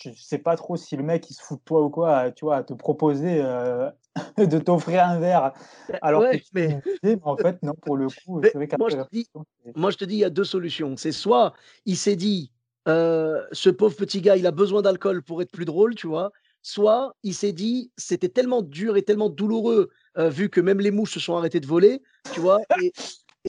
je 0.00 0.10
sais 0.14 0.38
pas 0.38 0.56
trop 0.56 0.76
si 0.76 0.96
le 0.96 1.02
mec 1.02 1.28
il 1.30 1.34
se 1.34 1.42
fout 1.42 1.58
de 1.58 1.64
toi 1.64 1.82
ou 1.82 1.90
quoi, 1.90 2.30
tu 2.30 2.44
vois, 2.44 2.56
à 2.56 2.62
te 2.62 2.72
proposer 2.72 3.40
euh, 3.42 3.90
de 4.38 4.58
t'offrir 4.58 5.04
un 5.04 5.18
verre. 5.18 5.52
Bah, 5.88 5.98
alors 6.02 6.22
que 6.22 6.36
mais... 6.54 6.80
en 7.22 7.36
fait, 7.36 7.62
non, 7.62 7.74
pour 7.74 7.96
le 7.96 8.08
coup, 8.08 8.40
c'est 8.42 8.54
vrai 8.54 8.68
moi, 8.78 8.88
je 8.90 8.96
te 8.96 9.08
dis, 9.10 9.26
moi, 9.74 9.90
je 9.90 9.96
te 9.96 10.04
dis, 10.04 10.14
il 10.14 10.20
y 10.20 10.24
a 10.24 10.30
deux 10.30 10.44
solutions. 10.44 10.96
C'est 10.96 11.12
soit 11.12 11.54
il 11.84 11.96
s'est 11.96 12.16
dit, 12.16 12.52
euh, 12.86 13.44
ce 13.52 13.70
pauvre 13.70 13.96
petit 13.96 14.20
gars, 14.20 14.36
il 14.36 14.46
a 14.46 14.52
besoin 14.52 14.82
d'alcool 14.82 15.22
pour 15.22 15.42
être 15.42 15.50
plus 15.50 15.64
drôle, 15.64 15.94
tu 15.94 16.06
vois. 16.06 16.32
Soit 16.62 17.14
il 17.22 17.34
s'est 17.34 17.52
dit, 17.52 17.92
c'était 17.96 18.28
tellement 18.28 18.62
dur 18.62 18.96
et 18.96 19.02
tellement 19.02 19.30
douloureux, 19.30 19.90
euh, 20.16 20.28
vu 20.28 20.48
que 20.48 20.60
même 20.60 20.80
les 20.80 20.90
mouches 20.90 21.14
se 21.14 21.20
sont 21.20 21.36
arrêtées 21.36 21.60
de 21.60 21.66
voler, 21.66 22.02
tu 22.32 22.40
vois. 22.40 22.60
Et, 22.82 22.92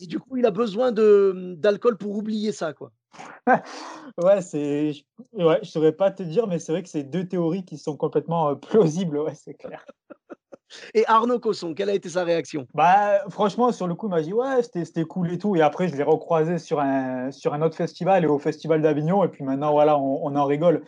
et 0.01 0.05
du 0.05 0.19
coup, 0.19 0.37
il 0.37 0.45
a 0.45 0.51
besoin 0.51 0.91
d'alcool 0.91 1.97
pour 1.97 2.15
oublier 2.15 2.51
ça, 2.51 2.73
quoi. 2.73 2.91
ouais, 4.23 4.41
c'est. 4.41 4.93
Ouais, 5.33 5.59
je 5.63 5.69
saurais 5.69 5.91
pas 5.91 6.11
te 6.11 6.23
dire, 6.23 6.47
mais 6.47 6.59
c'est 6.59 6.71
vrai 6.71 6.83
que 6.83 6.89
c'est 6.89 7.03
deux 7.03 7.27
théories 7.27 7.65
qui 7.65 7.77
sont 7.77 7.97
complètement 7.97 8.55
plausibles, 8.55 9.17
ouais, 9.19 9.35
c'est 9.35 9.53
clair. 9.53 9.85
Et 10.93 11.03
Arnaud 11.07 11.39
Cosson, 11.39 11.73
quelle 11.73 11.89
a 11.89 11.95
été 11.95 12.09
sa 12.09 12.23
réaction? 12.23 12.67
Bah, 12.75 13.27
franchement, 13.29 13.71
sur 13.71 13.87
le 13.87 13.95
coup, 13.95 14.07
il 14.07 14.11
m'a 14.11 14.21
dit 14.21 14.33
ouais, 14.33 14.61
c'était 14.61 15.03
cool 15.03 15.31
et 15.33 15.37
tout. 15.39 15.55
Et 15.55 15.61
après, 15.61 15.87
je 15.87 15.95
l'ai 15.95 16.03
recroisé 16.03 16.59
sur 16.59 16.79
un, 16.79 17.31
sur 17.31 17.55
un 17.55 17.63
autre 17.63 17.75
festival 17.75 18.23
et 18.23 18.27
au 18.27 18.37
Festival 18.37 18.81
d'Avignon. 18.81 19.23
Et 19.23 19.29
puis 19.29 19.43
maintenant, 19.43 19.71
voilà, 19.71 19.97
on 19.97 20.35
en 20.35 20.45
rigole. 20.45 20.83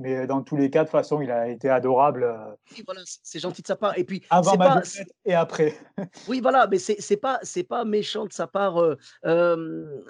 Mais 0.00 0.26
dans 0.26 0.42
tous 0.42 0.56
les 0.56 0.70
cas, 0.70 0.80
de 0.80 0.84
toute 0.84 0.92
façon, 0.92 1.20
il 1.20 1.30
a 1.30 1.48
été 1.48 1.68
adorable. 1.68 2.34
Oui, 2.72 2.82
voilà, 2.86 3.02
c'est 3.04 3.38
gentil 3.38 3.60
de 3.60 3.66
sa 3.66 3.76
part. 3.76 3.98
Et 3.98 4.04
puis, 4.04 4.22
avant 4.30 4.56
ma 4.56 4.82
et 5.26 5.34
après. 5.34 5.74
oui, 6.28 6.40
voilà, 6.40 6.66
mais 6.70 6.78
c'est 6.78 7.16
pas, 7.16 7.40
pas 7.68 7.84
méchant 7.84 8.24
de 8.24 8.32
sa 8.32 8.46
part. 8.46 8.82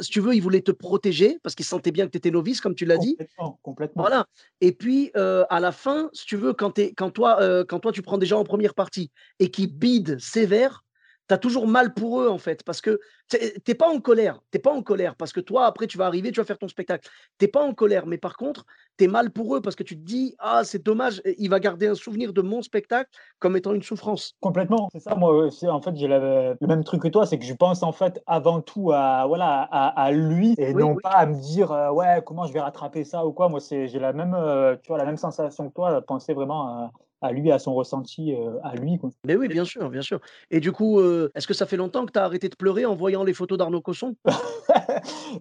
si 0.01 0.11
tu 0.11 0.21
veux, 0.21 0.35
il 0.35 0.41
voulait 0.41 0.63
te 0.63 0.71
protéger 0.71 1.39
parce 1.43 1.55
qu'il 1.55 1.67
sentait 1.67 1.91
bien 1.91 2.07
que 2.07 2.13
tu 2.13 2.19
étais 2.19 2.31
novice, 2.31 2.61
comme 2.61 2.75
tu 2.75 2.85
l'as 2.85 2.99
dit. 2.99 3.19
Complètement. 3.63 4.03
Voilà. 4.03 4.27
Et 4.61 4.73
puis, 4.73 5.11
à 5.15 5.61
la 5.61 5.73
fin, 5.73 6.09
si 6.13 6.25
tu 6.25 6.37
veux, 6.37 6.53
quand, 6.53 6.79
es, 6.79 6.95
quand, 6.95 7.11
toi, 7.11 7.65
quand 7.65 7.81
toi, 7.81 7.93
tu 7.93 8.03
prends 8.03 8.19
des 8.19 8.27
gens 8.27 8.39
en 8.39 8.45
première 8.45 8.75
partie 8.75 9.11
et 9.41 9.51
qui 9.51 9.67
bident 9.67 10.19
sévère, 10.19 10.85
tu 11.31 11.35
as 11.35 11.39
toujours 11.39 11.69
mal 11.69 11.95
pour 11.95 12.21
eux, 12.21 12.29
en 12.29 12.39
fait, 12.39 12.65
parce 12.65 12.81
que 12.81 12.99
tu 13.31 13.39
n'es 13.69 13.75
pas 13.77 13.89
en 13.89 14.01
colère. 14.01 14.41
Tu 14.51 14.59
pas 14.59 14.73
en 14.73 14.83
colère, 14.83 15.15
parce 15.15 15.33
que 15.33 15.39
toi, 15.39 15.67
après, 15.67 15.87
tu 15.87 15.97
vas 15.97 16.07
arriver, 16.07 16.33
tu 16.33 16.41
vas 16.41 16.45
faire 16.45 16.59
ton 16.59 16.67
spectacle. 16.67 17.09
Tu 17.39 17.47
pas 17.47 17.63
en 17.63 17.73
colère, 17.73 18.05
mais 18.09 18.19
par 18.19 18.37
contre, 18.37 18.67
tu 18.99 19.05
es 19.05 19.07
mal 19.07 19.31
pour 19.31 19.55
eux, 19.55 19.63
parce 19.63 19.77
que 19.77 19.85
tu 19.85 19.97
te 19.97 20.03
dis, 20.03 20.35
ah, 20.41 20.65
c'est 20.65 20.83
dommage, 20.83 21.23
il 21.39 21.49
va 21.49 21.61
garder 21.61 21.87
un 21.87 21.95
souvenir 21.95 22.33
de 22.33 22.43
mon 22.43 22.63
spectacle 22.63 23.09
comme 23.39 23.57
étant 23.57 23.73
une 23.75 23.83
souffrance. 23.83 24.35
Complètement, 24.41 24.89
c'est 24.91 24.99
ça. 24.99 25.15
Moi, 25.15 25.49
en 25.69 25.81
fait, 25.81 25.95
j'ai 25.95 26.09
le, 26.09 26.57
même 26.67 26.83
truc 26.83 27.03
que 27.03 27.09
toi, 27.09 27.27
c'est 27.27 27.39
que 27.39 27.45
je 27.45 27.55
pense, 27.55 27.85
en 27.85 27.93
fait, 27.93 28.21
avant 28.27 28.61
tout 28.61 28.91
à, 28.91 29.25
voilà, 29.29 29.63
à, 29.63 30.11
lui, 30.11 30.57
et 30.59 30.75
non 30.75 30.97
pas 30.97 31.11
à 31.11 31.27
me 31.27 31.41
dire, 31.41 31.71
euh, 31.71 31.93
ouais, 31.93 32.23
comment 32.27 32.47
je 32.47 32.53
vais 32.53 32.61
rattraper 32.61 33.05
ça 33.05 33.25
ou 33.25 33.33
quoi. 33.33 33.49
Moi, 33.49 33.61
j'ai 33.71 34.01
la 34.01 34.13
même, 34.13 34.35
euh, 34.35 34.75
tu 34.83 34.89
vois, 34.89 34.99
la 34.99 35.05
même 35.05 35.17
sensation 35.17 35.69
que 35.69 35.75
toi, 35.75 36.03
penser 36.03 36.35
vraiment 36.35 36.67
à 36.67 36.91
à 37.23 37.33
lui, 37.33 37.53
à 37.53 37.59
son 37.59 37.75
ressenti, 37.75 38.35
euh, 38.35 38.59
à 38.63 38.75
lui. 38.75 38.99
Quoi. 38.99 39.11
Mais 39.25 39.37
oui, 39.37 39.49
bien 39.49 39.65
sûr, 39.65 39.91
bien 39.91 40.03
sûr. 40.03 40.21
Et 40.51 40.61
du 40.61 40.73
coup, 40.73 41.01
euh, 41.01 41.31
est-ce 41.35 41.47
que 41.47 41.55
ça 41.55 41.67
fait 41.67 41.77
longtemps 41.77 42.07
que 42.07 42.13
tu 42.13 42.19
as 42.19 42.25
arrêté 42.25 42.49
de 42.49 42.57
pleurer 42.57 42.87
en 42.87 42.95
voyant 42.95 43.25
les 43.25 43.35
photos 43.35 43.59
d'Arnaud 43.59 43.81
Cosson? 43.81 44.17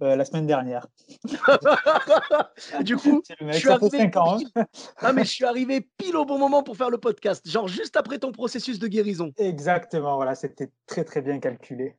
Euh, 0.02 0.16
La 0.16 0.24
semaine 0.26 0.48
dernière. 0.48 0.88
du 2.82 2.96
coup, 2.96 3.22
je 3.28 3.52
suis 3.52 3.70
arrivé 3.70 4.12
ans, 4.16 4.38
hein. 4.56 4.66
ah, 4.98 5.14
mais 5.14 5.24
je 5.24 5.30
suis 5.30 5.46
arrivé 5.46 5.86
pile 5.98 6.16
au 6.16 6.26
bon 6.26 6.38
moment 6.38 6.64
pour 6.64 6.78
faire 6.78 6.90
le 6.90 6.98
podcast, 6.98 7.48
genre 7.50 7.68
juste 7.68 7.98
après 7.98 8.20
ton 8.20 8.32
processus 8.32 8.80
de 8.80 8.88
guérison. 8.88 9.32
Exactement, 9.38 10.16
voilà, 10.16 10.36
c'était 10.36 10.70
très 10.86 11.04
très 11.04 11.22
bien 11.22 11.40
calculé. 11.40 11.96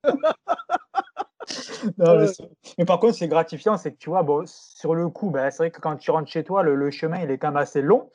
mais, 2.79 2.85
par 2.87 3.01
contre, 3.01 3.17
c'est 3.17 3.29
gratifiant, 3.29 3.77
c'est 3.77 3.93
que 3.93 3.99
tu 3.99 4.11
vois, 4.11 4.23
bon, 4.23 4.45
sur 4.47 4.95
le 4.95 5.09
coup, 5.09 5.31
ben, 5.31 5.51
c'est 5.51 5.59
vrai 5.59 5.71
que 5.71 5.81
quand 5.81 5.97
tu 5.97 6.11
rentres 6.11 6.31
chez 6.31 6.45
toi, 6.45 6.63
le, 6.63 6.75
le 6.75 6.91
chemin 6.91 7.21
il 7.23 7.31
est 7.31 7.39
quand 7.39 7.49
même 7.49 7.57
assez 7.57 7.83
long. 7.83 8.11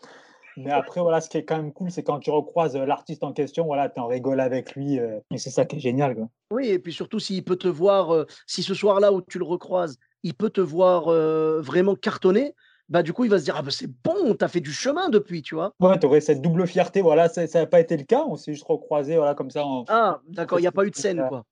Mais 0.57 0.71
après, 0.71 1.01
voilà, 1.01 1.21
ce 1.21 1.29
qui 1.29 1.37
est 1.37 1.45
quand 1.45 1.57
même 1.57 1.73
cool, 1.73 1.91
c'est 1.91 2.03
quand 2.03 2.19
tu 2.19 2.29
recroises 2.29 2.75
euh, 2.75 2.85
l'artiste 2.85 3.23
en 3.23 3.33
question, 3.33 3.65
voilà, 3.65 3.89
tu 3.89 3.99
en 3.99 4.07
rigoles 4.07 4.39
avec 4.39 4.75
lui. 4.75 4.99
Euh, 4.99 5.19
et 5.31 5.37
c'est 5.37 5.49
ça 5.49 5.65
qui 5.65 5.77
est 5.77 5.79
génial. 5.79 6.15
Quoi. 6.15 6.29
Oui, 6.51 6.69
et 6.69 6.79
puis 6.79 6.93
surtout, 6.93 7.19
s'il 7.19 7.43
peut 7.43 7.57
te 7.57 7.67
voir, 7.67 8.13
euh, 8.13 8.25
si 8.47 8.63
ce 8.63 8.73
soir-là 8.73 9.11
où 9.11 9.21
tu 9.21 9.37
le 9.37 9.45
recroises, 9.45 9.97
il 10.23 10.33
peut 10.33 10.49
te 10.49 10.61
voir 10.61 11.05
vraiment 11.61 11.95
cartonner, 11.95 12.55
bah 12.89 13.03
du 13.03 13.13
coup, 13.13 13.25
il 13.25 13.29
va 13.29 13.37
se 13.37 13.43
dire, 13.43 13.55
ah 13.57 13.61
bah 13.61 13.69
c'est 13.71 13.89
bon, 14.03 14.33
t'as 14.33 14.47
fait 14.47 14.59
du 14.59 14.71
chemin 14.71 15.09
depuis, 15.09 15.43
tu 15.43 15.53
vois. 15.53 15.73
Ouais, 15.79 15.99
tu 15.99 16.07
aurais 16.07 16.21
cette 16.21 16.41
double 16.41 16.65
fierté, 16.65 17.01
voilà, 17.01 17.29
ça 17.29 17.45
n'a 17.45 17.65
pas 17.67 17.79
été 17.79 17.95
le 17.95 18.03
cas, 18.03 18.23
on 18.27 18.35
s'est 18.35 18.53
juste 18.53 18.65
recroisé, 18.65 19.17
voilà, 19.17 19.35
comme 19.35 19.51
ça. 19.51 19.63
Ah, 19.87 20.19
d'accord, 20.27 20.57
il 20.59 20.63
n'y 20.63 20.67
a 20.67 20.71
pas 20.71 20.85
eu 20.85 20.89
de 20.89 20.95
scène, 20.95 21.23
quoi. 21.27 21.43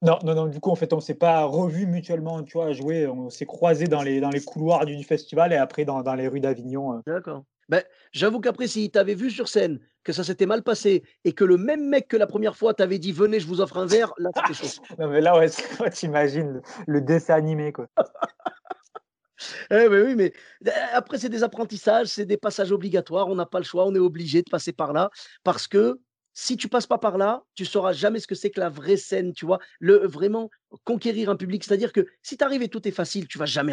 Non, 0.00 0.18
non, 0.22 0.34
non, 0.34 0.46
du 0.46 0.60
coup, 0.60 0.70
en 0.70 0.74
fait, 0.74 0.92
on 0.92 0.96
ne 0.96 1.00
s'est 1.02 1.14
pas 1.14 1.44
revu 1.44 1.86
mutuellement, 1.86 2.42
tu 2.42 2.58
vois, 2.58 2.72
jouer, 2.72 3.06
on 3.06 3.30
s'est 3.30 3.46
croisé 3.46 3.86
dans 3.86 4.02
les, 4.02 4.20
dans 4.20 4.30
les 4.30 4.42
couloirs 4.42 4.84
du 4.84 5.02
festival 5.04 5.52
et 5.52 5.56
après 5.56 5.84
dans, 5.84 6.02
dans 6.02 6.14
les 6.14 6.28
rues 6.28 6.40
d'Avignon. 6.40 7.02
D'accord. 7.06 7.44
Ben, 7.68 7.82
j'avoue 8.12 8.40
qu'après, 8.40 8.66
si 8.66 8.90
t'avait 8.90 9.14
vu 9.14 9.30
sur 9.30 9.48
scène, 9.48 9.80
que 10.04 10.12
ça 10.12 10.22
s'était 10.22 10.46
mal 10.46 10.62
passé 10.62 11.02
et 11.24 11.32
que 11.32 11.44
le 11.44 11.56
même 11.56 11.88
mec 11.88 12.08
que 12.08 12.16
la 12.16 12.26
première 12.26 12.56
fois 12.56 12.74
t'avait 12.74 12.98
dit 12.98 13.10
venez, 13.10 13.40
je 13.40 13.46
vous 13.46 13.60
offre 13.60 13.78
un 13.78 13.86
verre, 13.86 14.12
là 14.18 14.30
c'était 14.36 14.54
chaud. 14.54 14.82
non, 14.98 15.08
mais 15.08 15.20
là, 15.20 15.36
ouais, 15.38 15.48
t'imagines 15.90 16.60
le, 16.86 17.00
dessin 17.00 17.34
animé, 17.34 17.72
quoi. 17.72 17.88
eh 19.70 19.88
ben 19.88 20.06
oui, 20.06 20.14
mais 20.14 20.32
eh, 20.66 20.70
après, 20.92 21.18
c'est 21.18 21.30
des 21.30 21.42
apprentissages, 21.42 22.08
c'est 22.08 22.26
des 22.26 22.36
passages 22.36 22.70
obligatoires, 22.70 23.28
on 23.28 23.34
n'a 23.34 23.46
pas 23.46 23.58
le 23.58 23.64
choix, 23.64 23.86
on 23.86 23.94
est 23.94 23.98
obligé 23.98 24.42
de 24.42 24.50
passer 24.50 24.72
par 24.72 24.92
là 24.92 25.10
parce 25.42 25.66
que 25.66 25.98
si 26.34 26.56
tu 26.56 26.68
passes 26.68 26.86
pas 26.86 26.98
par 26.98 27.16
là, 27.16 27.44
tu 27.54 27.64
sauras 27.64 27.92
jamais 27.92 28.18
ce 28.18 28.26
que 28.26 28.34
c'est 28.34 28.50
que 28.50 28.60
la 28.60 28.68
vraie 28.68 28.96
scène, 28.96 29.32
tu 29.32 29.46
vois. 29.46 29.60
Le 29.78 30.06
vraiment 30.06 30.50
conquérir 30.82 31.30
un 31.30 31.36
public, 31.36 31.62
c'est-à-dire 31.62 31.92
que 31.92 32.06
si 32.22 32.36
tu 32.36 32.44
arrives 32.44 32.62
et 32.62 32.68
tout 32.68 32.86
est 32.86 32.92
facile, 32.92 33.28
tu 33.28 33.38
vas 33.38 33.46
jamais 33.46 33.72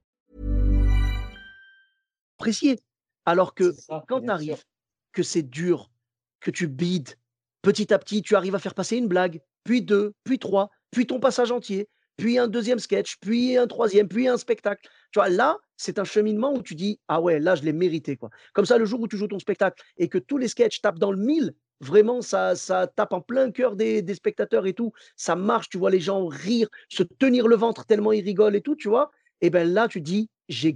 Apprécier. 2.41 2.79
Alors 3.25 3.53
que 3.53 3.71
ça, 3.71 4.03
quand 4.07 4.21
tu 4.21 4.29
arrives, 4.29 4.63
que 5.13 5.23
c'est 5.23 5.43
dur, 5.43 5.91
que 6.39 6.51
tu 6.51 6.67
bides, 6.67 7.15
petit 7.61 7.93
à 7.93 7.99
petit, 7.99 8.21
tu 8.21 8.35
arrives 8.35 8.55
à 8.55 8.59
faire 8.59 8.73
passer 8.73 8.97
une 8.97 9.07
blague, 9.07 9.41
puis 9.63 9.81
deux, 9.81 10.13
puis 10.23 10.39
trois, 10.39 10.69
puis 10.89 11.05
ton 11.05 11.19
passage 11.19 11.51
entier, 11.51 11.87
puis 12.17 12.37
un 12.37 12.47
deuxième 12.47 12.79
sketch, 12.79 13.17
puis 13.19 13.57
un 13.57 13.67
troisième, 13.67 14.07
puis 14.07 14.27
un 14.27 14.37
spectacle. 14.37 14.87
Tu 15.11 15.19
vois, 15.19 15.29
là, 15.29 15.57
c'est 15.77 15.99
un 15.99 16.03
cheminement 16.03 16.53
où 16.53 16.61
tu 16.61 16.75
dis 16.75 16.99
Ah 17.07 17.21
ouais, 17.21 17.39
là, 17.39 17.55
je 17.55 17.63
l'ai 17.63 17.73
mérité. 17.73 18.17
Quoi. 18.17 18.29
Comme 18.53 18.65
ça, 18.65 18.77
le 18.77 18.85
jour 18.85 19.01
où 19.01 19.07
tu 19.07 19.17
joues 19.17 19.27
ton 19.27 19.39
spectacle 19.39 19.83
et 19.97 20.07
que 20.07 20.17
tous 20.17 20.37
les 20.37 20.47
sketchs 20.47 20.81
tapent 20.81 20.99
dans 20.99 21.11
le 21.11 21.17
mille, 21.17 21.53
vraiment, 21.79 22.21
ça, 22.21 22.55
ça 22.55 22.87
tape 22.87 23.13
en 23.13 23.21
plein 23.21 23.51
cœur 23.51 23.75
des, 23.75 24.01
des 24.01 24.15
spectateurs 24.15 24.67
et 24.67 24.73
tout. 24.73 24.91
Ça 25.15 25.35
marche, 25.35 25.69
tu 25.69 25.77
vois 25.77 25.89
les 25.89 25.99
gens 25.99 26.27
rire, 26.27 26.67
se 26.89 27.03
tenir 27.03 27.47
le 27.47 27.55
ventre 27.55 27.85
tellement 27.85 28.11
ils 28.11 28.23
rigolent 28.23 28.55
et 28.55 28.61
tout, 28.61 28.75
tu 28.75 28.89
vois. 28.89 29.11
Et 29.41 29.49
bien 29.49 29.63
là, 29.63 29.87
tu 29.87 30.01
dis 30.01 30.29
J'ai. 30.47 30.75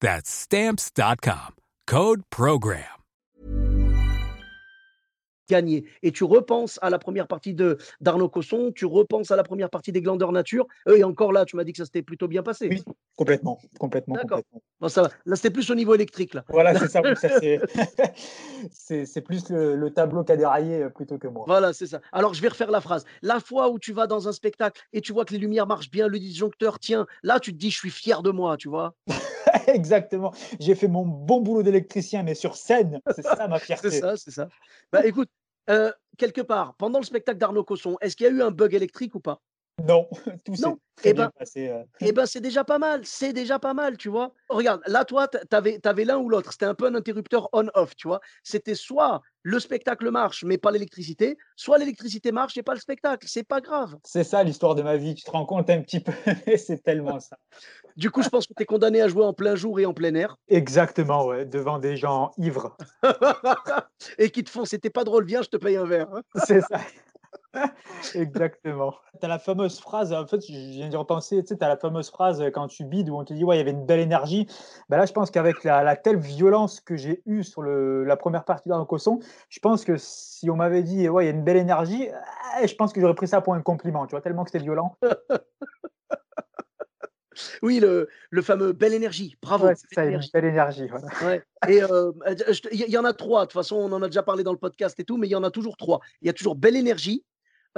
That's 0.00 0.30
Stamps.com. 0.30 1.54
Code 1.86 2.22
PROGRAM. 2.30 2.94
gagner. 5.48 5.84
Et 6.02 6.12
tu 6.12 6.24
repenses 6.24 6.78
à 6.82 6.90
la 6.90 6.98
première 6.98 7.26
partie 7.26 7.54
de 7.54 7.78
d'Arnaud 8.00 8.28
Cosson, 8.28 8.72
tu 8.74 8.86
repenses 8.86 9.30
à 9.30 9.36
la 9.36 9.42
première 9.42 9.70
partie 9.70 9.92
des 9.92 10.00
Glandeurs 10.00 10.32
Nature. 10.32 10.66
Euh, 10.88 10.96
et 10.96 11.04
encore 11.04 11.32
là, 11.32 11.44
tu 11.44 11.56
m'as 11.56 11.64
dit 11.64 11.72
que 11.72 11.78
ça 11.78 11.84
s'était 11.84 12.02
plutôt 12.02 12.28
bien 12.28 12.42
passé. 12.42 12.68
Oui, 12.70 12.82
complètement, 13.16 13.58
complètement. 13.78 14.14
D'accord. 14.14 14.40
Bon, 14.80 14.88
ça 14.88 15.02
va. 15.02 15.10
Là, 15.26 15.36
c'était 15.36 15.50
plus 15.50 15.70
au 15.70 15.74
niveau 15.74 15.94
électrique. 15.94 16.34
Là. 16.34 16.44
Voilà, 16.48 16.78
c'est 16.78 16.88
ça. 16.88 17.02
c'est 18.70 19.20
plus 19.20 19.48
le, 19.50 19.76
le, 19.76 19.90
tableau 19.90 20.24
qui 20.24 20.32
a 20.32 20.36
déraillé 20.36 20.84
euh, 20.84 20.88
plutôt 20.88 21.18
que 21.18 21.28
moi. 21.28 21.44
Voilà, 21.46 21.72
c'est 21.72 21.86
ça. 21.86 22.00
Alors, 22.12 22.34
je 22.34 22.42
vais 22.42 22.48
refaire 22.48 22.70
la 22.70 22.80
phrase. 22.80 23.04
La 23.22 23.40
fois 23.40 23.70
où 23.70 23.78
tu 23.78 23.92
vas 23.92 24.06
dans 24.06 24.28
un 24.28 24.32
spectacle 24.32 24.82
et 24.92 25.00
tu 25.00 25.12
vois 25.12 25.24
que 25.24 25.32
les 25.32 25.38
lumières 25.38 25.66
marchent 25.66 25.90
bien, 25.90 26.08
le 26.08 26.18
disjoncteur 26.18 26.78
tient, 26.78 27.06
là, 27.22 27.40
tu 27.40 27.52
te 27.52 27.58
dis, 27.58 27.70
je 27.70 27.78
suis 27.78 27.90
fier 27.90 28.22
de 28.22 28.30
moi, 28.30 28.56
tu 28.56 28.68
vois. 28.68 28.94
Exactement. 29.68 30.32
J'ai 30.60 30.74
fait 30.74 30.88
mon 30.88 31.06
bon 31.06 31.40
boulot 31.40 31.62
d'électricien, 31.62 32.22
mais 32.22 32.34
sur 32.34 32.56
scène. 32.56 33.00
C'est 33.14 33.22
ça 33.22 33.48
ma 33.48 33.58
fierté. 33.60 33.90
c'est 33.90 34.00
ça, 34.00 34.16
c'est 34.16 34.30
ça. 34.30 34.48
Bah 34.92 35.06
écoute, 35.06 35.28
euh, 35.70 35.90
quelque 36.18 36.40
part, 36.40 36.74
pendant 36.76 36.98
le 36.98 37.04
spectacle 37.04 37.38
d'Arnaud 37.38 37.64
Cosson, 37.64 37.96
est-ce 38.00 38.16
qu'il 38.16 38.26
y 38.26 38.28
a 38.28 38.32
eu 38.32 38.42
un 38.42 38.50
bug 38.50 38.74
électrique 38.74 39.14
ou 39.14 39.20
pas? 39.20 39.40
Non, 39.82 40.08
tout 40.44 40.54
s'est 40.54 40.62
très 40.96 41.10
eh 41.10 41.12
bien 41.14 41.24
ben, 41.24 41.30
passé. 41.36 41.68
euh. 41.68 41.82
Eh 42.00 42.12
ben, 42.12 42.26
c'est 42.26 42.40
déjà 42.40 42.62
pas 42.62 42.78
mal, 42.78 43.04
c'est 43.04 43.32
déjà 43.32 43.58
pas 43.58 43.74
mal, 43.74 43.96
tu 43.96 44.08
vois. 44.08 44.32
Regarde, 44.48 44.80
là, 44.86 45.04
toi, 45.04 45.26
t- 45.26 45.38
t'avais, 45.50 45.78
t'avais 45.80 46.04
l'un 46.04 46.18
ou 46.18 46.28
l'autre. 46.28 46.52
C'était 46.52 46.66
un 46.66 46.74
peu 46.74 46.86
un 46.86 46.94
interrupteur 46.94 47.48
on-off, 47.52 47.96
tu 47.96 48.06
vois. 48.06 48.20
C'était 48.44 48.76
soit 48.76 49.20
le 49.42 49.58
spectacle 49.58 50.10
marche, 50.10 50.44
mais 50.44 50.58
pas 50.58 50.70
l'électricité, 50.70 51.36
soit 51.56 51.78
l'électricité 51.78 52.30
marche 52.30 52.56
et 52.56 52.62
pas 52.62 52.74
le 52.74 52.80
spectacle. 52.80 53.26
C'est 53.28 53.42
pas 53.42 53.60
grave. 53.60 53.96
C'est 54.04 54.24
ça 54.24 54.44
l'histoire 54.44 54.76
de 54.76 54.82
ma 54.82 54.96
vie. 54.96 55.16
Tu 55.16 55.24
te 55.24 55.30
rends 55.30 55.44
compte 55.44 55.68
un 55.68 55.82
petit 55.82 56.00
peu 56.00 56.12
C'est 56.56 56.82
tellement 56.82 57.18
ça. 57.18 57.36
Du 57.96 58.10
coup, 58.10 58.22
je 58.22 58.28
pense 58.28 58.46
que 58.46 58.54
tu 58.54 58.62
es 58.62 58.66
condamné 58.66 59.02
à 59.02 59.08
jouer 59.08 59.24
en 59.24 59.32
plein 59.32 59.56
jour 59.56 59.78
et 59.80 59.86
en 59.86 59.94
plein 59.94 60.14
air. 60.14 60.36
Exactement, 60.48 61.26
ouais, 61.26 61.44
devant 61.44 61.78
des 61.78 61.96
gens 61.96 62.30
ivres. 62.38 62.76
et 64.18 64.30
qui 64.30 64.44
te 64.44 64.50
font, 64.50 64.64
c'était 64.64 64.90
pas 64.90 65.04
drôle, 65.04 65.26
viens, 65.26 65.42
je 65.42 65.48
te 65.48 65.56
paye 65.56 65.76
un 65.76 65.84
verre. 65.84 66.08
hein. 66.12 66.22
C'est 66.44 66.60
ça. 66.60 66.80
Exactement. 68.14 68.94
Tu 69.20 69.24
as 69.24 69.28
la 69.28 69.38
fameuse 69.38 69.80
phrase, 69.80 70.12
en 70.12 70.26
fait, 70.26 70.40
je 70.46 70.52
viens 70.52 70.88
d'y 70.88 70.96
repenser, 70.96 71.42
tu 71.44 71.54
sais, 71.54 71.62
as 71.62 71.68
la 71.68 71.76
fameuse 71.76 72.10
phrase 72.10 72.40
euh, 72.40 72.50
quand 72.50 72.68
tu 72.68 72.84
bides 72.84 73.08
où 73.10 73.16
on 73.16 73.24
te 73.24 73.32
dit, 73.32 73.44
ouais, 73.44 73.56
il 73.56 73.58
y 73.58 73.62
avait 73.62 73.70
une 73.70 73.86
belle 73.86 74.00
énergie. 74.00 74.46
Ben 74.88 74.96
là, 74.96 75.06
je 75.06 75.12
pense 75.12 75.30
qu'avec 75.30 75.64
la, 75.64 75.82
la 75.82 75.96
telle 75.96 76.18
violence 76.18 76.80
que 76.80 76.96
j'ai 76.96 77.22
eue 77.26 77.42
sur 77.42 77.62
le, 77.62 78.04
la 78.04 78.16
première 78.16 78.44
partie 78.44 78.68
dans 78.68 78.78
le 78.78 78.84
Cosson, 78.84 79.20
je 79.48 79.60
pense 79.60 79.84
que 79.84 79.96
si 79.96 80.50
on 80.50 80.56
m'avait 80.56 80.82
dit, 80.82 81.08
ouais, 81.08 81.24
il 81.24 81.26
y 81.28 81.30
a 81.30 81.34
une 81.34 81.44
belle 81.44 81.56
énergie, 81.56 82.08
eh, 82.60 82.66
je 82.68 82.74
pense 82.74 82.92
que 82.92 83.00
j'aurais 83.00 83.14
pris 83.14 83.28
ça 83.28 83.40
pour 83.40 83.54
un 83.54 83.62
compliment, 83.62 84.06
tu 84.06 84.12
vois, 84.12 84.20
tellement 84.20 84.44
que 84.44 84.50
c'était 84.50 84.64
violent. 84.64 84.96
Oui, 87.62 87.80
le, 87.80 88.08
le 88.30 88.42
fameux 88.42 88.72
belle 88.72 88.94
énergie. 88.94 89.36
Bravo. 89.42 89.66
Ouais, 89.66 89.74
c'est 89.74 89.94
ça, 89.94 90.04
énergie. 90.04 90.30
belle 90.32 90.44
énergie. 90.46 90.88
voilà. 90.88 91.06
Ouais. 91.22 91.42
Et 91.68 91.82
euh, 91.82 92.12
te- 92.34 92.68
il 92.72 92.80
y, 92.90 92.98
en 92.98 93.04
a 93.04 93.12
trois. 93.12 93.42
De 93.42 93.46
toute 93.46 93.54
façon, 93.54 93.76
on 93.76 93.92
en 93.92 94.02
a 94.02 94.06
déjà 94.06 94.22
parlé 94.22 94.42
dans 94.44 94.52
le 94.52 94.58
podcast 94.58 94.98
et 95.00 95.04
tout, 95.04 95.16
mais 95.16 95.26
il 95.26 95.30
y 95.30 95.36
en 95.36 95.44
a 95.44 95.50
toujours 95.50 95.76
trois. 95.76 96.00
Il 96.22 96.26
y 96.26 96.30
a 96.30 96.32
toujours 96.32 96.56
belle 96.56 96.76
énergie, 96.76 97.24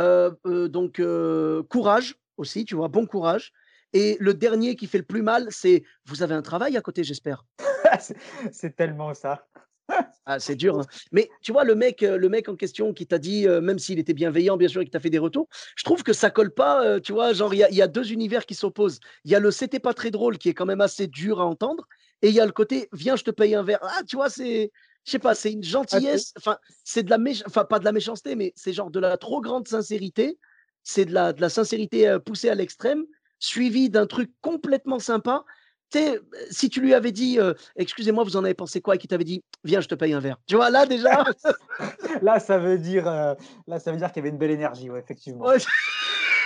euh, 0.00 0.30
euh, 0.46 0.68
donc 0.68 1.00
euh, 1.00 1.62
courage 1.64 2.16
aussi, 2.36 2.64
tu 2.64 2.74
vois, 2.74 2.88
bon 2.88 3.06
courage. 3.06 3.52
Et 3.92 4.16
le 4.20 4.34
dernier 4.34 4.76
qui 4.76 4.86
fait 4.86 4.98
le 4.98 5.04
plus 5.04 5.22
mal, 5.22 5.46
c'est 5.50 5.84
vous 6.06 6.22
avez 6.22 6.34
un 6.34 6.42
travail 6.42 6.76
à 6.76 6.80
côté, 6.80 7.04
j'espère. 7.04 7.44
C'est 8.52 8.76
tellement 8.76 9.14
ça. 9.14 9.46
Ah, 10.28 10.40
c'est 10.40 10.56
dur. 10.56 10.80
hein. 10.80 10.86
Mais 11.12 11.30
tu 11.40 11.52
vois, 11.52 11.62
le 11.62 11.76
mec, 11.76 12.02
euh, 12.02 12.16
le 12.16 12.28
mec 12.28 12.48
en 12.48 12.56
question 12.56 12.92
qui 12.92 13.06
t'a 13.06 13.18
dit, 13.18 13.46
euh, 13.46 13.60
même 13.60 13.78
s'il 13.78 14.00
était 14.00 14.12
bienveillant, 14.14 14.56
bien 14.56 14.66
sûr, 14.66 14.80
et 14.80 14.84
qui 14.84 14.90
t'a 14.90 14.98
fait 14.98 15.10
des 15.10 15.18
retours, 15.20 15.48
je 15.76 15.84
trouve 15.84 16.02
que 16.02 16.12
ça 16.12 16.30
colle 16.30 16.52
pas. 16.52 16.84
euh, 16.84 16.98
tu 17.00 17.12
vois, 17.12 17.32
genre, 17.32 17.54
il 17.54 17.58
y, 17.58 17.64
a- 17.64 17.70
y 17.70 17.80
a 17.82 17.86
deux 17.86 18.12
univers 18.12 18.44
qui 18.44 18.54
s'opposent. 18.56 18.98
Il 19.24 19.30
y 19.30 19.36
a 19.36 19.40
le 19.40 19.52
c'était 19.52 19.78
pas 19.78 19.94
très 19.94 20.10
drôle 20.10 20.38
qui 20.38 20.48
est 20.48 20.54
quand 20.54 20.66
même 20.66 20.80
assez 20.80 21.06
dur 21.06 21.40
à 21.40 21.44
entendre. 21.46 21.86
Et 22.22 22.28
il 22.30 22.34
y 22.34 22.40
a 22.40 22.46
le 22.46 22.52
côté 22.52 22.88
viens, 22.92 23.14
je 23.14 23.22
te 23.22 23.30
paye 23.30 23.54
un 23.54 23.62
verre. 23.62 23.78
Ah, 23.82 24.00
tu 24.06 24.16
vois, 24.16 24.28
c'est. 24.30 24.72
Je 25.04 25.10
sais 25.12 25.20
pas, 25.20 25.36
c'est 25.36 25.52
une 25.52 25.62
gentillesse. 25.62 26.32
Enfin, 26.36 26.58
c'est 26.82 27.04
de 27.04 27.10
la 27.10 27.18
méch... 27.18 27.44
enfin, 27.46 27.64
pas 27.64 27.78
de 27.78 27.84
la 27.84 27.92
méchanceté, 27.92 28.34
mais 28.34 28.52
c'est 28.56 28.72
genre 28.72 28.90
de 28.90 28.98
la 28.98 29.16
trop 29.16 29.40
grande 29.40 29.68
sincérité. 29.68 30.38
C'est 30.82 31.04
de 31.04 31.12
la, 31.14 31.32
de 31.32 31.40
la 31.40 31.48
sincérité 31.48 32.16
poussée 32.24 32.48
à 32.48 32.56
l'extrême, 32.56 33.04
suivie 33.38 33.88
d'un 33.90 34.06
truc 34.08 34.32
complètement 34.40 34.98
sympa. 34.98 35.44
Si 36.50 36.68
tu 36.68 36.80
lui 36.80 36.94
avais 36.94 37.12
dit, 37.12 37.38
euh, 37.38 37.54
excusez-moi, 37.76 38.24
vous 38.24 38.36
en 38.36 38.44
avez 38.44 38.54
pensé 38.54 38.80
quoi, 38.80 38.96
et 38.96 38.98
qu'il 38.98 39.08
t'avait 39.08 39.24
dit, 39.24 39.42
viens, 39.64 39.80
je 39.80 39.88
te 39.88 39.94
paye 39.94 40.12
un 40.12 40.20
verre. 40.20 40.38
Tu 40.46 40.56
vois, 40.56 40.70
là 40.70 40.86
déjà, 40.86 41.24
Là, 42.22 42.40
ça 42.40 42.58
veut 42.58 42.78
dire, 42.78 43.08
euh, 43.08 43.34
là, 43.66 43.78
ça 43.78 43.92
veut 43.92 43.98
dire 43.98 44.08
qu'il 44.08 44.18
y 44.18 44.20
avait 44.20 44.30
une 44.30 44.38
belle 44.38 44.50
énergie, 44.50 44.90
ouais, 44.90 45.00
effectivement. 45.00 45.46
Ouais, 45.46 45.58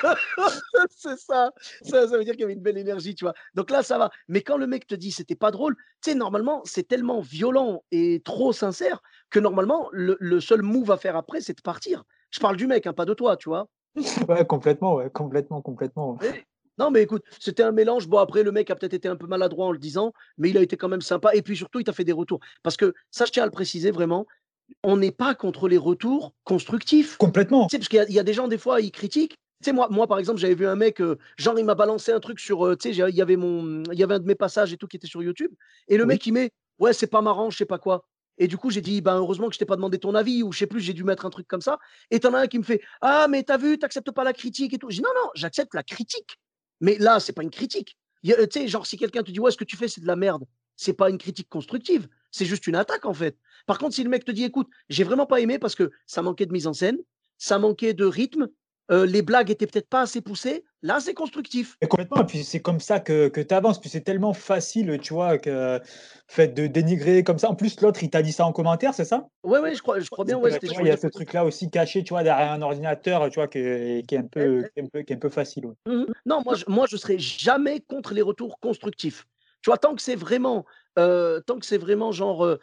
c'est 0.91 1.19
ça. 1.19 1.53
ça. 1.83 2.09
Ça 2.09 2.17
veut 2.17 2.25
dire 2.25 2.33
qu'il 2.33 2.41
y 2.41 2.45
avait 2.45 2.55
une 2.55 2.63
belle 2.63 2.79
énergie, 2.79 3.15
tu 3.15 3.25
vois. 3.25 3.35
Donc 3.55 3.71
là, 3.71 3.83
ça 3.83 3.99
va. 3.99 4.11
Mais 4.29 4.41
quand 4.43 4.57
le 4.57 4.67
mec 4.67 4.87
te 4.87 4.95
dit 4.95 5.13
c'était 5.13 5.35
pas 5.35 5.51
drôle, 5.51 5.77
tu 6.03 6.11
sais, 6.11 6.15
normalement, 6.15 6.63
c'est 6.65 6.89
tellement 6.89 7.21
violent 7.21 7.83
et 7.91 8.23
trop 8.25 8.53
sincère 8.53 9.03
que 9.31 9.39
normalement, 9.39 9.89
le, 9.93 10.17
le 10.21 10.41
seul 10.41 10.63
move 10.63 10.91
à 10.91 10.97
faire 10.97 11.17
après, 11.17 11.41
c'est 11.41 11.57
de 11.57 11.63
partir. 11.63 12.05
Je 12.31 12.41
parle 12.41 12.57
du 12.57 12.67
mec, 12.67 12.87
hein, 12.87 12.93
pas 12.93 13.05
de 13.05 13.15
toi, 13.15 13.37
tu 13.37 13.49
vois. 13.49 13.69
Ouais, 14.29 14.47
complètement, 14.47 14.95
ouais, 14.95 15.11
complètement, 15.11 15.61
complètement. 15.61 16.19
Non, 16.81 16.91
mais 16.91 17.03
écoute, 17.03 17.23
c'était 17.39 17.63
un 17.63 17.73
mélange. 17.73 18.09
Bon, 18.09 18.19
après, 18.19 18.43
le 18.43 18.51
mec 18.53 18.71
a 18.71 18.75
peut-être 18.75 18.95
été 18.95 19.07
un 19.09 19.17
peu 19.17 19.27
maladroit 19.27 19.67
en 19.67 19.73
le 19.73 19.79
disant, 19.79 20.13
mais 20.39 20.51
il 20.51 20.57
a 20.59 20.63
été 20.63 20.77
quand 20.77 20.89
même 20.89 21.03
sympa. 21.03 21.35
Et 21.35 21.43
puis 21.43 21.57
surtout, 21.57 21.79
il 21.79 21.85
t'a 21.85 21.93
fait 21.93 22.05
des 22.05 22.13
retours. 22.13 22.41
Parce 22.63 22.77
que 22.77 22.95
ça, 23.11 23.25
je 23.27 23.33
tiens 23.33 23.43
à 23.45 23.47
le 23.47 23.53
préciser 23.53 23.91
vraiment. 23.91 24.27
on 24.85 24.97
n'est 24.97 25.11
pas 25.11 25.35
contre 25.35 25.69
les 25.69 25.77
retours 25.79 26.33
constructifs. 26.45 27.17
Complètement. 27.17 27.67
Tu 27.67 27.75
sais, 27.75 27.79
parce 27.79 27.89
qu'il 27.89 27.97
y 27.99 28.01
a- 28.03 28.09
il 28.09 28.15
y, 28.15 28.21
a 28.21 28.23
des 28.23 28.33
gens, 28.33 28.47
des 28.49 28.57
fois, 28.57 28.81
ils 28.81 28.93
critiquent. 28.93 29.33
Tu 29.63 29.65
sais, 29.65 29.73
moi, 29.73 29.89
moi, 29.91 30.07
par 30.07 30.19
exemple, 30.21 30.39
j'avais 30.39 30.55
vu 30.55 30.65
un 30.67 30.77
mec, 30.77 31.01
euh, 31.01 31.19
genre, 31.37 31.59
il 31.59 31.65
m'a 31.65 31.75
balancé 31.75 32.13
un 32.13 32.21
truc 32.21 32.39
sur, 32.39 32.65
euh, 32.65 32.77
tu 32.77 32.95
sais, 32.95 33.09
il 33.11 33.17
y 33.17 33.21
avait 33.21 33.37
mon, 33.37 33.83
il 33.93 33.99
y 33.99 34.03
avait 34.05 34.15
un 34.15 34.21
de 34.21 34.27
mes 34.27 34.37
passages 34.37 34.73
et 34.73 34.77
tout 34.77 34.87
qui 34.87 34.97
était 34.97 35.09
sur 35.09 35.23
YouTube. 35.25 35.51
Et 35.89 35.97
le 35.97 36.05
Oui. 36.05 36.09
mec, 36.11 36.25
il 36.27 36.33
met, 36.33 36.51
ouais, 36.79 36.93
c'est 36.93 37.09
pas 37.09 37.21
marrant, 37.21 37.51
je 37.51 37.57
sais 37.59 37.67
pas 37.67 37.79
quoi. 37.79 38.05
Et 38.39 38.47
du 38.47 38.57
coup, 38.57 38.71
j'ai 38.71 38.81
dit, 38.81 39.01
ben, 39.03 39.17
heureusement 39.19 39.49
que 39.49 39.55
je 39.55 39.59
t'ai 39.59 39.67
pas 39.67 39.75
demandé 39.77 39.99
ton 39.99 40.15
avis, 40.15 40.43
ou 40.45 40.53
je 40.53 40.59
sais 40.61 40.67
plus, 40.69 40.81
j'ai 40.81 40.95
dû 40.95 41.03
mettre 41.05 41.27
un 41.27 41.31
truc 41.31 41.47
comme 41.49 41.61
ça. 41.61 41.79
Et 42.13 42.21
t'en 42.21 42.33
as 42.35 42.39
un 42.41 42.47
qui 42.47 42.59
me 42.59 42.63
fait, 42.65 42.81
ah, 43.03 43.27
mais 43.29 43.43
t'as 43.43 43.59
vu, 43.59 43.77
t'acceptes 43.77 44.13
pas 44.13 44.25
la 44.25 44.33
critique 44.33 44.73
et 44.73 44.79
tout. 44.79 44.89
J'ai 44.89 44.99
dit, 44.99 45.03
non, 45.03 45.11
non, 45.23 45.29
j'accepte 45.35 45.75
la 45.75 45.83
critique. 45.83 46.39
Mais 46.81 46.99
là, 46.99 47.21
c'est 47.21 47.33
pas 47.33 47.43
une 47.43 47.51
critique. 47.51 47.97
A- 48.29 48.47
Tu 48.47 48.61
sais, 48.61 48.69
genre, 48.69 48.87
si 48.87 48.97
quelqu'un 48.97 49.23
te 49.23 49.31
dit, 49.31 49.41
ouais, 49.41 49.51
ce 49.51 49.57
que 49.57 49.65
tu 49.65 49.77
fais, 49.77 49.89
c'est 49.89 50.01
de 50.01 50.07
la 50.07 50.17
merde, 50.17 50.45
c'est 50.77 50.93
pas 50.95 51.11
une 51.11 51.19
critique 51.19 51.49
constructive, 51.49 52.09
c'est 52.31 52.45
juste 52.47 52.67
une 52.67 52.77
attaque, 52.77 53.05
en 53.07 53.15
fait. 53.15 53.37
Par 53.67 53.79
contre, 53.79 53.95
si 53.95 54.03
le 54.05 54.11
mec 54.11 54.25
te 54.25 54.31
dit, 54.33 54.45
écoute, 54.45 54.69
j'ai 54.89 55.05
vraiment 55.05 55.27
pas 55.27 55.41
aimé 55.41 55.59
parce 55.59 55.75
que 55.75 55.91
ça 56.07 56.23
manquait 56.23 56.47
de 56.47 56.53
mise 56.53 56.67
en 56.67 56.73
scène, 56.73 56.99
ça 57.39 57.59
manquait 57.59 57.95
de 57.95 58.05
rythme, 58.05 58.49
euh, 58.91 59.07
les 59.07 59.23
blagues 59.23 59.51
étaient 59.51 59.67
peut-être 59.67 59.89
pas 59.89 60.03
assez 60.03 60.21
poussées, 60.21 60.65
là, 60.83 60.99
c'est 61.01 61.15
constructif. 61.15 61.77
Et 61.81 61.87
complètement, 61.87 62.23
et 62.23 62.27
puis 62.27 62.45
c'est 62.45 62.61
comme 62.61 62.81
ça 62.81 63.01
que, 63.01 63.29
que 63.29 63.41
tu 63.41 63.55
avances, 63.55 63.81
puis 63.81 63.89
c'est 63.89 64.01
tellement 64.01 64.33
facile, 64.33 64.99
tu 65.01 65.15
vois, 65.15 65.39
que 65.39 65.81
fait 66.27 66.49
de 66.49 66.67
dénigrer 66.67 67.23
comme 67.23 67.39
ça. 67.39 67.49
En 67.49 67.55
plus, 67.55 67.81
l'autre, 67.81 68.03
il 68.03 68.11
t'a 68.11 68.23
dit 68.23 68.33
ça 68.33 68.47
en 68.47 68.53
commentaire, 68.53 68.93
c'est 68.95 69.05
ça? 69.05 69.29
Ouais, 69.45 69.61
ouais, 69.61 69.75
je 69.75 69.83
crois, 69.83 70.01
je 70.01 70.09
crois 70.11 70.25
bien, 70.25 70.39
ouais, 70.39 70.59
tu 70.59 70.67
vois, 70.67 70.83
il 70.83 70.89
y 70.89 70.91
a 70.91 70.97
ce 70.97 71.07
truc-là 71.07 71.45
aussi 71.45 71.71
caché, 71.71 72.03
tu 72.03 72.11
vois, 72.13 72.23
derrière 72.23 72.53
un 72.53 72.63
ordinateur, 72.63 73.29
tu 73.31 73.37
vois, 73.37 73.49
qui 73.49 73.59
est 73.59 74.13
un 74.13 74.23
peu, 74.25 74.69
qui 74.75 74.81
est 74.81 74.83
un 74.83 74.87
peu, 74.87 75.03
qui 75.03 75.13
est 75.13 75.17
un 75.17 75.21
peu 75.21 75.29
facile. 75.29 75.67
ouais. 75.67 75.75
Mhm. 75.87 76.07
Non, 76.27 76.43
moi, 76.45 76.55
je, 76.55 76.65
moi, 76.69 76.87
je 76.89 76.97
serai 76.97 77.19
jamais 77.19 77.81
contre 77.81 78.15
les 78.15 78.23
retours 78.23 78.59
constructifs. 78.61 79.27
Tu 79.63 79.69
vois, 79.71 79.79
tant 79.79 79.95
que 79.95 80.03
c'est 80.03 80.17
vraiment, 80.17 80.65
tant 80.97 81.59
que 81.59 81.67
c'est 81.67 81.79
vraiment 81.79 82.13
genre, 82.13 82.59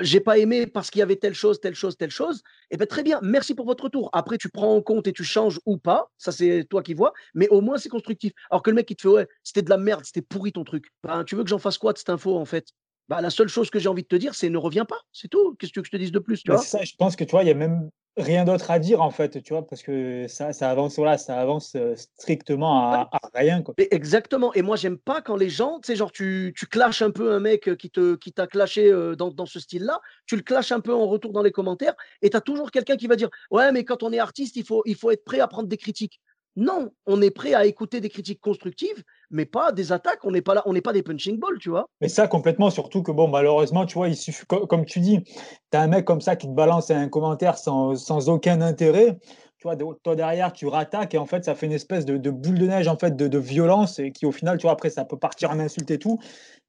j'ai 0.00 0.20
pas 0.20 0.38
aimé 0.38 0.66
parce 0.66 0.90
qu'il 0.90 1.00
y 1.00 1.02
avait 1.02 1.16
telle 1.16 1.34
chose, 1.34 1.60
telle 1.60 1.74
chose, 1.74 1.96
telle 1.96 2.10
chose, 2.10 2.42
eh 2.70 2.76
ben 2.76 2.86
très 2.86 3.02
bien, 3.02 3.20
merci 3.22 3.54
pour 3.54 3.66
votre 3.66 3.84
retour. 3.84 4.10
Après, 4.12 4.38
tu 4.38 4.48
prends 4.48 4.74
en 4.76 4.82
compte 4.82 5.06
et 5.06 5.12
tu 5.12 5.24
changes 5.24 5.60
ou 5.66 5.76
pas, 5.78 6.10
ça 6.18 6.32
c'est 6.32 6.64
toi 6.68 6.82
qui 6.82 6.94
vois, 6.94 7.12
mais 7.34 7.48
au 7.48 7.60
moins 7.60 7.78
c'est 7.78 7.88
constructif. 7.88 8.32
Alors 8.50 8.62
que 8.62 8.70
le 8.70 8.76
mec 8.76 8.86
qui 8.86 8.96
te 8.96 9.02
fait, 9.02 9.08
ouais, 9.08 9.28
c'était 9.42 9.62
de 9.62 9.70
la 9.70 9.78
merde, 9.78 10.04
c'était 10.04 10.22
pourri 10.22 10.52
ton 10.52 10.64
truc. 10.64 10.86
Ben, 11.02 11.24
tu 11.24 11.36
veux 11.36 11.44
que 11.44 11.50
j'en 11.50 11.58
fasse 11.58 11.78
quoi 11.78 11.92
de 11.92 11.98
cette 11.98 12.10
info 12.10 12.36
en 12.36 12.44
fait? 12.44 12.68
Bah, 13.08 13.20
La 13.20 13.30
seule 13.30 13.48
chose 13.48 13.70
que 13.70 13.78
j'ai 13.78 13.88
envie 13.88 14.02
de 14.02 14.08
te 14.08 14.16
dire, 14.16 14.34
c'est 14.34 14.50
ne 14.50 14.58
reviens 14.58 14.84
pas, 14.84 15.00
c'est 15.12 15.28
tout. 15.28 15.54
Qu'est-ce 15.58 15.70
que 15.70 15.74
tu 15.74 15.78
veux 15.80 15.82
que 15.82 15.88
je 15.88 15.92
te 15.92 15.96
dise 15.96 16.12
de 16.12 16.18
plus, 16.18 16.42
tu 16.42 16.50
vois? 16.50 16.60
ça, 16.60 16.82
je 16.82 16.94
pense 16.96 17.16
que 17.16 17.24
tu 17.24 17.32
vois, 17.32 17.42
il 17.42 17.48
y 17.48 17.52
a 17.52 17.54
même 17.54 17.90
rien 18.16 18.44
d'autre 18.44 18.70
à 18.70 18.78
dire 18.78 19.02
en 19.02 19.10
fait, 19.10 19.42
tu 19.42 19.52
vois, 19.52 19.66
parce 19.66 19.82
que 19.82 20.26
ça, 20.28 20.52
ça 20.52 20.70
avance, 20.70 20.96
voilà, 20.96 21.18
ça 21.18 21.40
avance 21.40 21.74
euh, 21.74 21.94
strictement 22.16 22.92
à, 22.92 23.08
à 23.12 23.18
rien, 23.34 23.62
quoi. 23.62 23.74
Mais 23.76 23.88
exactement. 23.90 24.52
Et 24.54 24.62
moi, 24.62 24.76
j'aime 24.76 24.98
pas 24.98 25.20
quand 25.20 25.36
les 25.36 25.50
gens, 25.50 25.80
tu 25.80 25.88
sais, 25.88 25.96
genre, 25.96 26.12
tu, 26.12 26.54
tu 26.56 26.66
clashes 26.66 27.02
un 27.02 27.10
peu 27.10 27.32
un 27.32 27.40
mec 27.40 27.68
euh, 27.68 27.76
qui 27.76 27.90
te, 27.90 28.14
qui 28.14 28.32
t'a 28.32 28.46
clashé 28.46 28.90
euh, 28.90 29.16
dans, 29.16 29.30
dans 29.30 29.46
ce 29.46 29.58
style-là, 29.58 30.00
tu 30.26 30.36
le 30.36 30.42
clashes 30.42 30.72
un 30.72 30.80
peu 30.80 30.94
en 30.94 31.06
retour 31.06 31.32
dans 31.32 31.42
les 31.42 31.52
commentaires, 31.52 31.94
et 32.22 32.30
tu 32.30 32.36
as 32.36 32.40
toujours 32.40 32.70
quelqu'un 32.70 32.96
qui 32.96 33.06
va 33.06 33.16
dire 33.16 33.30
Ouais, 33.50 33.72
mais 33.72 33.84
quand 33.84 34.02
on 34.02 34.12
est 34.12 34.18
artiste, 34.18 34.56
il 34.56 34.64
faut, 34.64 34.82
il 34.86 34.94
faut 34.94 35.10
être 35.10 35.24
prêt 35.24 35.40
à 35.40 35.48
prendre 35.48 35.68
des 35.68 35.76
critiques. 35.76 36.20
Non, 36.56 36.92
on 37.06 37.20
est 37.20 37.32
prêt 37.32 37.54
à 37.54 37.66
écouter 37.66 38.00
des 38.00 38.08
critiques 38.08 38.40
constructives, 38.40 39.02
mais 39.30 39.44
pas 39.44 39.72
des 39.72 39.90
attaques. 39.90 40.24
On 40.24 40.30
n'est 40.30 40.42
pas 40.42 40.54
là, 40.54 40.62
on 40.66 40.72
n'est 40.72 40.80
pas 40.80 40.92
des 40.92 41.02
punching 41.02 41.38
balls, 41.38 41.58
tu 41.58 41.68
vois. 41.68 41.88
Mais 42.00 42.08
ça, 42.08 42.28
complètement, 42.28 42.70
surtout 42.70 43.02
que, 43.02 43.10
bon, 43.10 43.26
malheureusement, 43.26 43.86
tu 43.86 43.94
vois, 43.94 44.08
il 44.08 44.16
suffit, 44.16 44.46
co- 44.46 44.66
comme 44.66 44.84
tu 44.84 45.00
dis, 45.00 45.20
tu 45.24 45.76
as 45.76 45.80
un 45.80 45.88
mec 45.88 46.04
comme 46.04 46.20
ça 46.20 46.36
qui 46.36 46.46
te 46.46 46.52
balance 46.52 46.90
un 46.90 47.08
commentaire 47.08 47.58
sans, 47.58 47.96
sans 47.96 48.28
aucun 48.28 48.60
intérêt. 48.60 49.18
Tu 49.58 49.64
vois, 49.64 49.74
de- 49.74 49.84
toi 50.02 50.14
derrière, 50.14 50.52
tu 50.52 50.66
rattaques 50.66 51.14
et 51.14 51.18
en 51.18 51.26
fait, 51.26 51.44
ça 51.44 51.56
fait 51.56 51.66
une 51.66 51.72
espèce 51.72 52.04
de, 52.04 52.30
boule 52.30 52.58
de 52.58 52.66
neige 52.66 52.86
en 52.86 52.96
fait 52.96 53.16
de, 53.16 53.38
violence 53.38 53.98
et 53.98 54.12
qui, 54.12 54.26
au 54.26 54.32
final, 54.32 54.58
tu 54.58 54.62
vois, 54.62 54.72
après, 54.72 54.90
ça 54.90 55.04
peut 55.04 55.18
partir 55.18 55.50
en 55.50 55.58
insulte 55.58 55.90
et 55.90 55.98
tout. 55.98 56.20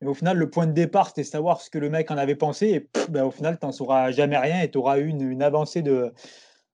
Mais 0.02 0.08
au 0.08 0.14
final, 0.16 0.38
le 0.38 0.50
point 0.50 0.66
de 0.66 0.72
départ, 0.72 1.10
c'était 1.10 1.24
savoir 1.24 1.62
ce 1.62 1.70
que 1.70 1.78
le 1.78 1.90
mec 1.90 2.10
en 2.10 2.18
avait 2.18 2.36
pensé 2.36 2.68
et 2.68 2.90
ben, 3.10 3.26
au 3.26 3.32
final, 3.32 3.60
tu 3.60 3.66
n'en 3.66 3.72
sauras 3.72 4.12
jamais 4.12 4.38
rien 4.38 4.62
et 4.62 4.72
tu 4.72 4.78
auras 4.78 4.98
eu 4.98 5.08
une, 5.08 5.22
une 5.22 5.44
avancée 5.44 5.82
de, 5.82 6.12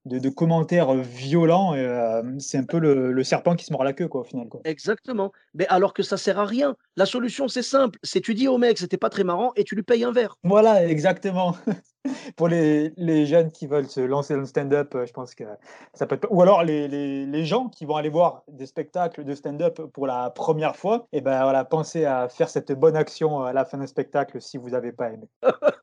de, 0.05 0.19
de 0.19 0.29
commentaires 0.29 0.93
euh, 0.93 1.01
violents. 1.01 1.75
Et, 1.75 1.79
euh, 1.79 2.21
c'est 2.39 2.57
un 2.57 2.63
peu 2.63 2.79
le, 2.79 3.11
le 3.11 3.23
serpent 3.23 3.55
qui 3.55 3.65
se 3.65 3.71
mord 3.73 3.83
la 3.83 3.93
queue, 3.93 4.07
quoi, 4.07 4.21
au 4.21 4.23
final. 4.23 4.47
Quoi. 4.47 4.61
Exactement. 4.65 5.31
Mais 5.53 5.67
alors 5.67 5.93
que 5.93 6.03
ça 6.03 6.17
sert 6.17 6.39
à 6.39 6.45
rien. 6.45 6.75
La 6.97 7.05
solution, 7.05 7.47
c'est 7.47 7.61
simple. 7.61 7.99
C'est 8.03 8.21
tu 8.21 8.33
dis 8.33 8.47
au 8.47 8.57
mec, 8.57 8.77
c'était 8.77 8.97
pas 8.97 9.09
très 9.09 9.23
marrant, 9.23 9.51
et 9.55 9.63
tu 9.63 9.75
lui 9.75 9.83
payes 9.83 10.03
un 10.03 10.11
verre. 10.11 10.37
Voilà, 10.43 10.85
exactement. 10.87 11.55
Pour 12.35 12.47
les, 12.47 12.93
les 12.97 13.27
jeunes 13.27 13.51
qui 13.51 13.67
veulent 13.67 13.87
se 13.87 14.01
lancer 14.01 14.33
dans 14.33 14.39
le 14.39 14.45
stand-up, 14.47 14.95
euh, 14.95 15.05
je 15.05 15.13
pense 15.13 15.35
que 15.35 15.43
ça 15.93 16.07
peut 16.07 16.15
être... 16.15 16.27
Ou 16.31 16.41
alors 16.41 16.63
les, 16.63 16.87
les, 16.87 17.25
les 17.27 17.45
gens 17.45 17.69
qui 17.69 17.85
vont 17.85 17.95
aller 17.95 18.09
voir 18.09 18.43
des 18.47 18.65
spectacles 18.65 19.23
de 19.23 19.35
stand-up 19.35 19.79
pour 19.93 20.07
la 20.07 20.31
première 20.31 20.75
fois, 20.75 21.07
et 21.13 21.21
ben 21.21 21.43
voilà, 21.43 21.63
pensez 21.63 22.05
à 22.05 22.27
faire 22.27 22.49
cette 22.49 22.71
bonne 22.71 22.95
action 22.95 23.43
à 23.43 23.53
la 23.53 23.65
fin 23.65 23.77
d'un 23.77 23.87
spectacle 23.87 24.41
si 24.41 24.57
vous 24.57 24.71
n'avez 24.71 24.91
pas 24.91 25.11
aimé. 25.11 25.27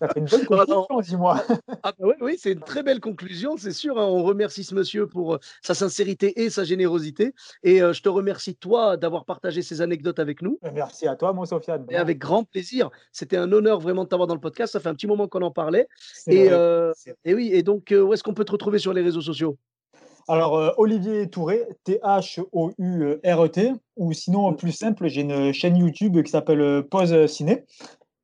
Ça 0.00 0.08
fait 0.08 0.20
une 0.20 0.26
bonne 0.26 0.46
conclusion, 0.46 0.86
dis-moi. 1.02 1.42
Ah 1.82 1.92
bah 1.98 2.06
oui, 2.08 2.14
oui, 2.20 2.36
c'est 2.38 2.52
une 2.52 2.60
très 2.60 2.82
belle 2.82 3.00
conclusion, 3.00 3.56
c'est 3.58 3.72
sûr. 3.72 3.98
hein. 3.98 4.06
On 4.06 4.22
remercie 4.22 4.64
ce 4.64 4.74
monsieur 4.74 5.06
pour 5.06 5.34
euh, 5.34 5.38
sa 5.62 5.74
sincérité 5.74 6.42
et 6.42 6.48
sa 6.50 6.64
générosité. 6.64 7.34
Et 7.62 7.82
euh, 7.82 7.92
je 7.92 8.02
te 8.02 8.08
remercie, 8.08 8.56
toi, 8.56 8.96
d'avoir 8.96 9.24
partagé 9.26 9.60
ces 9.62 9.80
anecdotes 9.82 10.18
avec 10.18 10.40
nous. 10.42 10.58
Merci 10.74 11.06
à 11.06 11.16
toi, 11.16 11.32
mon 11.34 11.44
Sofiane. 11.44 11.84
Et 11.90 11.96
avec 11.96 12.18
grand 12.18 12.44
plaisir. 12.44 12.90
C'était 13.12 13.36
un 13.36 13.52
honneur 13.52 13.78
vraiment 13.80 14.04
de 14.04 14.08
t'avoir 14.08 14.26
dans 14.26 14.34
le 14.34 14.40
podcast. 14.40 14.72
Ça 14.72 14.80
fait 14.80 14.88
un 14.88 14.94
petit 14.94 15.06
moment 15.06 15.28
qu'on 15.28 15.42
en 15.42 15.50
parlait. 15.50 15.86
Et, 16.28 16.48
euh, 16.50 16.92
oui, 17.26 17.50
et 17.52 17.62
donc, 17.62 17.92
euh, 17.92 18.00
où 18.00 18.14
est-ce 18.14 18.22
qu'on 18.22 18.34
peut 18.34 18.44
te 18.44 18.52
retrouver 18.52 18.78
sur 18.78 18.92
les 18.94 19.02
réseaux 19.02 19.20
sociaux? 19.20 19.58
Alors, 20.28 20.56
euh, 20.56 20.70
Olivier 20.76 21.28
Touré, 21.28 21.66
T-H-O-U-R-E-T, 21.84 23.72
ou 23.96 24.12
sinon, 24.12 24.50
Mm. 24.52 24.56
plus 24.56 24.72
simple, 24.72 25.08
j'ai 25.08 25.22
une 25.22 25.52
chaîne 25.52 25.76
YouTube 25.76 26.22
qui 26.22 26.30
s'appelle 26.30 26.60
euh, 26.60 26.82
Pause 26.82 27.26
Ciné. 27.26 27.64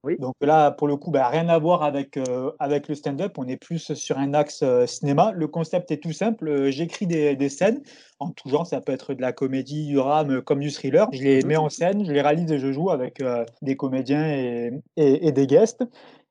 Oui. 0.07 0.17
Donc 0.19 0.35
là, 0.41 0.71
pour 0.71 0.87
le 0.87 0.97
coup, 0.97 1.11
bah, 1.11 1.29
rien 1.29 1.49
à 1.49 1.59
voir 1.59 1.83
avec, 1.83 2.17
euh, 2.17 2.53
avec 2.61 2.87
le 2.89 2.95
stand-up. 2.95 3.33
On 3.39 3.49
est 3.49 3.57
plus 3.57 3.93
sur 3.95 4.19
un 4.19 4.35
axe 4.35 4.61
euh, 4.63 4.87
cinéma. 4.87 5.33
Le 5.35 5.49
concept 5.49 5.91
est 5.91 5.97
tout 5.97 6.13
simple. 6.13 6.49
Euh, 6.49 6.71
J'écris 6.71 7.09
des, 7.09 7.35
des 7.35 7.49
scènes 7.49 7.83
en 8.21 8.31
tout 8.31 8.49
genre. 8.49 8.67
Ça 8.67 8.81
peut 8.81 8.93
être 8.93 9.15
de 9.15 9.21
la 9.21 9.33
comédie, 9.33 9.89
du 9.89 9.95
drame, 9.97 10.43
comme 10.43 10.61
du 10.61 10.71
thriller. 10.71 11.09
Je 11.13 11.23
les 11.23 11.43
Mhm. 11.43 11.47
mets 11.49 11.57
en 11.57 11.69
scène, 11.69 12.05
je 12.07 12.13
les 12.13 12.23
réalise 12.23 12.51
et 12.53 12.59
je 12.61 12.73
joue 12.73 12.91
avec 12.91 13.21
euh, 13.21 13.45
des 13.63 13.77
comédiens 13.77 14.27
et, 14.27 14.71
et- 14.97 15.27
et 15.27 15.33
des 15.33 15.47
guests. 15.49 15.83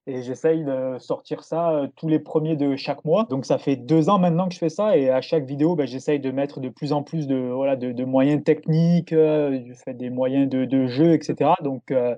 Et 0.08 0.22
j'essaye 0.22 0.64
de 0.64 0.98
sortir 1.00 1.44
ça 1.44 1.72
euh, 1.72 1.88
tous 1.96 2.08
les 2.08 2.20
premiers 2.20 2.56
de 2.56 2.76
chaque 2.76 3.04
mois. 3.06 3.26
Donc 3.30 3.46
ça 3.46 3.58
fait 3.58 3.76
deux 3.76 4.10
ans 4.10 4.20
maintenant 4.20 4.48
que 4.48 4.54
je 4.54 4.60
fais 4.60 4.70
ça. 4.70 4.96
Et 4.98 5.10
à 5.10 5.22
chaque 5.22 5.46
vidéo, 5.46 5.76
ben, 5.76 5.88
j'essaye 5.88 6.20
de 6.20 6.30
mettre 6.32 6.60
de 6.60 6.70
plus 6.70 6.94
en 6.94 7.02
plus 7.02 7.26
de, 7.28 7.36
voilà, 7.36 7.76
de, 7.76 7.92
de 7.92 8.06
moyens 8.06 8.44
techniques, 8.44 9.14
euh, 9.14 9.60
je 9.68 9.74
fais 9.74 9.94
des 9.96 10.10
moyens 10.12 10.48
de, 10.50 10.66
de 10.66 10.86
jeu, 10.88 11.14
etc. 11.14 11.52
Donc 11.64 11.90
euh, 11.92 12.16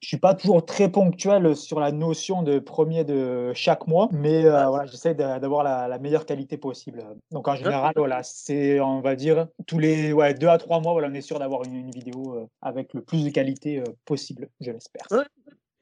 je 0.00 0.08
suis 0.08 0.16
pas 0.18 0.34
toujours 0.34 0.64
très 0.66 0.88
ponctuel 0.90 1.54
sur 1.54 1.78
la 1.78 1.92
notion 1.92 2.42
de 2.42 2.58
premier 2.58 3.04
de 3.04 3.52
chaque 3.54 3.86
mois. 3.86 4.08
Mais 4.10 4.44
euh, 4.44 4.66
voilà, 4.66 4.86
j'essaye 4.86 5.14
d'a- 5.14 5.38
d'avoir 5.38 5.62
la, 5.62 5.86
la 5.86 5.98
meilleure 5.98 6.26
qualité 6.26 6.56
possible. 6.56 7.04
Donc 7.30 7.46
en 7.46 7.54
général, 7.54 7.92
voilà, 7.96 8.22
c'est, 8.24 8.80
on 8.80 9.00
va 9.00 9.14
dire, 9.14 9.46
tous 9.66 9.78
les 9.78 10.12
ouais, 10.12 10.34
deux 10.34 10.48
à 10.48 10.58
trois 10.58 10.80
mois, 10.80 10.92
voilà, 10.92 11.08
on 11.08 11.14
est 11.14 11.20
sûr 11.20 11.38
d'avoir 11.38 11.62
une, 11.64 11.76
une 11.76 11.90
vidéo 11.90 12.34
euh, 12.34 12.46
avec 12.62 12.94
le 12.94 13.00
plus 13.02 13.24
de 13.24 13.30
qualité 13.30 13.78
euh, 13.78 13.84
possible, 14.06 14.48
je 14.60 14.72
l'espère. 14.72 15.06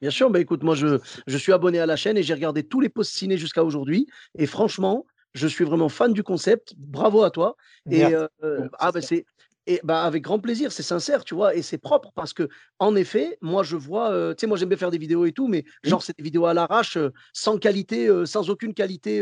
Bien 0.01 0.11
sûr, 0.11 0.29
bah 0.29 0.39
écoute, 0.39 0.63
moi 0.63 0.75
je, 0.75 0.99
je 1.25 1.37
suis 1.37 1.51
abonné 1.51 1.79
à 1.79 1.85
la 1.85 1.95
chaîne 1.95 2.17
et 2.17 2.23
j'ai 2.23 2.33
regardé 2.33 2.63
tous 2.63 2.79
les 2.79 2.89
posts 2.89 3.13
ciné 3.13 3.37
jusqu'à 3.37 3.63
aujourd'hui. 3.63 4.07
Et 4.37 4.45
franchement, 4.45 5.05
je 5.33 5.47
suis 5.47 5.65
vraiment 5.65 5.89
fan 5.89 6.13
du 6.13 6.23
concept. 6.23 6.73
Bravo 6.77 7.23
à 7.23 7.31
toi. 7.31 7.55
Et 7.89 7.99
Merci. 7.99 8.15
euh, 8.15 8.27
euh, 8.43 8.69
ah 8.79 8.91
bah 8.91 9.01
c'est 9.01 9.25
et 9.67 9.81
bah 9.83 10.03
avec 10.03 10.23
grand 10.23 10.39
plaisir, 10.39 10.71
c'est 10.71 10.81
sincère, 10.83 11.23
tu 11.25 11.35
vois, 11.35 11.53
et 11.53 11.61
c'est 11.61 11.77
propre 11.77 12.11
parce 12.15 12.33
que 12.33 12.47
en 12.79 12.95
effet, 12.95 13.37
moi 13.41 13.63
je 13.63 13.75
vois, 13.75 14.11
euh, 14.11 14.33
tu 14.33 14.41
sais, 14.41 14.47
moi 14.47 14.57
j'aime 14.57 14.69
bien 14.69 14.77
faire 14.77 14.91
des 14.91 14.97
vidéos 14.97 15.25
et 15.25 15.33
tout, 15.33 15.47
mais 15.47 15.65
genre 15.83 16.01
c'est 16.01 16.17
des 16.17 16.23
vidéos 16.23 16.45
à 16.45 16.53
l'arrache, 16.53 16.95
euh, 16.97 17.11
sans 17.33 17.57
qualité, 17.57 18.07
euh, 18.07 18.25
sans 18.25 18.49
aucune 18.49 18.73
qualité 18.73 19.21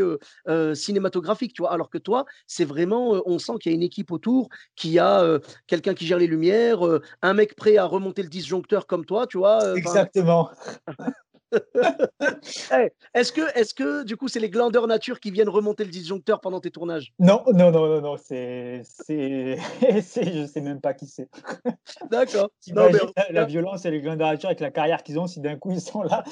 cinématographique, 0.73 1.53
tu 1.53 1.63
vois. 1.63 1.71
Alors 1.71 1.89
que 1.89 1.97
toi, 1.97 2.25
c'est 2.47 2.65
vraiment, 2.65 3.21
on 3.25 3.39
sent 3.39 3.53
qu'il 3.59 3.71
y 3.71 3.75
a 3.75 3.75
une 3.75 3.83
équipe 3.83 4.11
autour, 4.11 4.49
qu'il 4.75 4.91
y 4.91 4.99
a 4.99 5.39
quelqu'un 5.67 5.93
qui 5.93 6.05
gère 6.05 6.19
les 6.19 6.27
lumières, 6.27 6.81
un 7.21 7.33
mec 7.33 7.55
prêt 7.55 7.77
à 7.77 7.85
remonter 7.85 8.21
le 8.21 8.29
disjoncteur 8.29 8.85
comme 8.85 9.05
toi, 9.05 9.25
tu 9.25 9.37
vois. 9.37 9.75
Exactement. 9.75 10.49
Hey, 12.71 12.89
est-ce 13.13 13.31
que, 13.31 13.41
est-ce 13.57 13.73
que, 13.73 14.03
du 14.03 14.17
coup, 14.17 14.27
c'est 14.27 14.39
les 14.39 14.49
glandeurs 14.49 14.87
nature 14.87 15.19
qui 15.19 15.31
viennent 15.31 15.49
remonter 15.49 15.83
le 15.83 15.89
disjoncteur 15.89 16.41
pendant 16.41 16.59
tes 16.59 16.71
tournages? 16.71 17.13
Non, 17.19 17.43
non, 17.47 17.71
non, 17.71 17.87
non, 17.87 18.01
non, 18.01 18.17
c'est, 18.17 18.83
je 18.83 20.45
sais 20.45 20.61
même 20.61 20.81
pas 20.81 20.93
qui 20.93 21.07
c'est. 21.07 21.29
D'accord. 22.11 22.49
La, 22.73 22.89
la 23.29 23.45
violence 23.45 23.85
et 23.85 23.91
les 23.91 24.01
glandes 24.01 24.19
nature 24.19 24.49
avec 24.49 24.59
la 24.59 24.71
carrière 24.71 25.03
qu'ils 25.03 25.19
ont 25.19 25.27
si 25.27 25.39
d'un 25.39 25.55
coup 25.57 25.71
ils 25.71 25.81
sont 25.81 26.03
là 26.03 26.23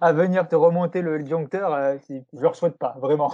à 0.00 0.12
venir 0.12 0.48
te 0.48 0.56
remonter 0.56 1.02
le 1.02 1.22
disjoncteur, 1.22 1.72
euh, 1.72 1.96
je 2.08 2.40
leur 2.40 2.56
souhaite 2.56 2.78
pas, 2.78 2.96
vraiment. 3.00 3.32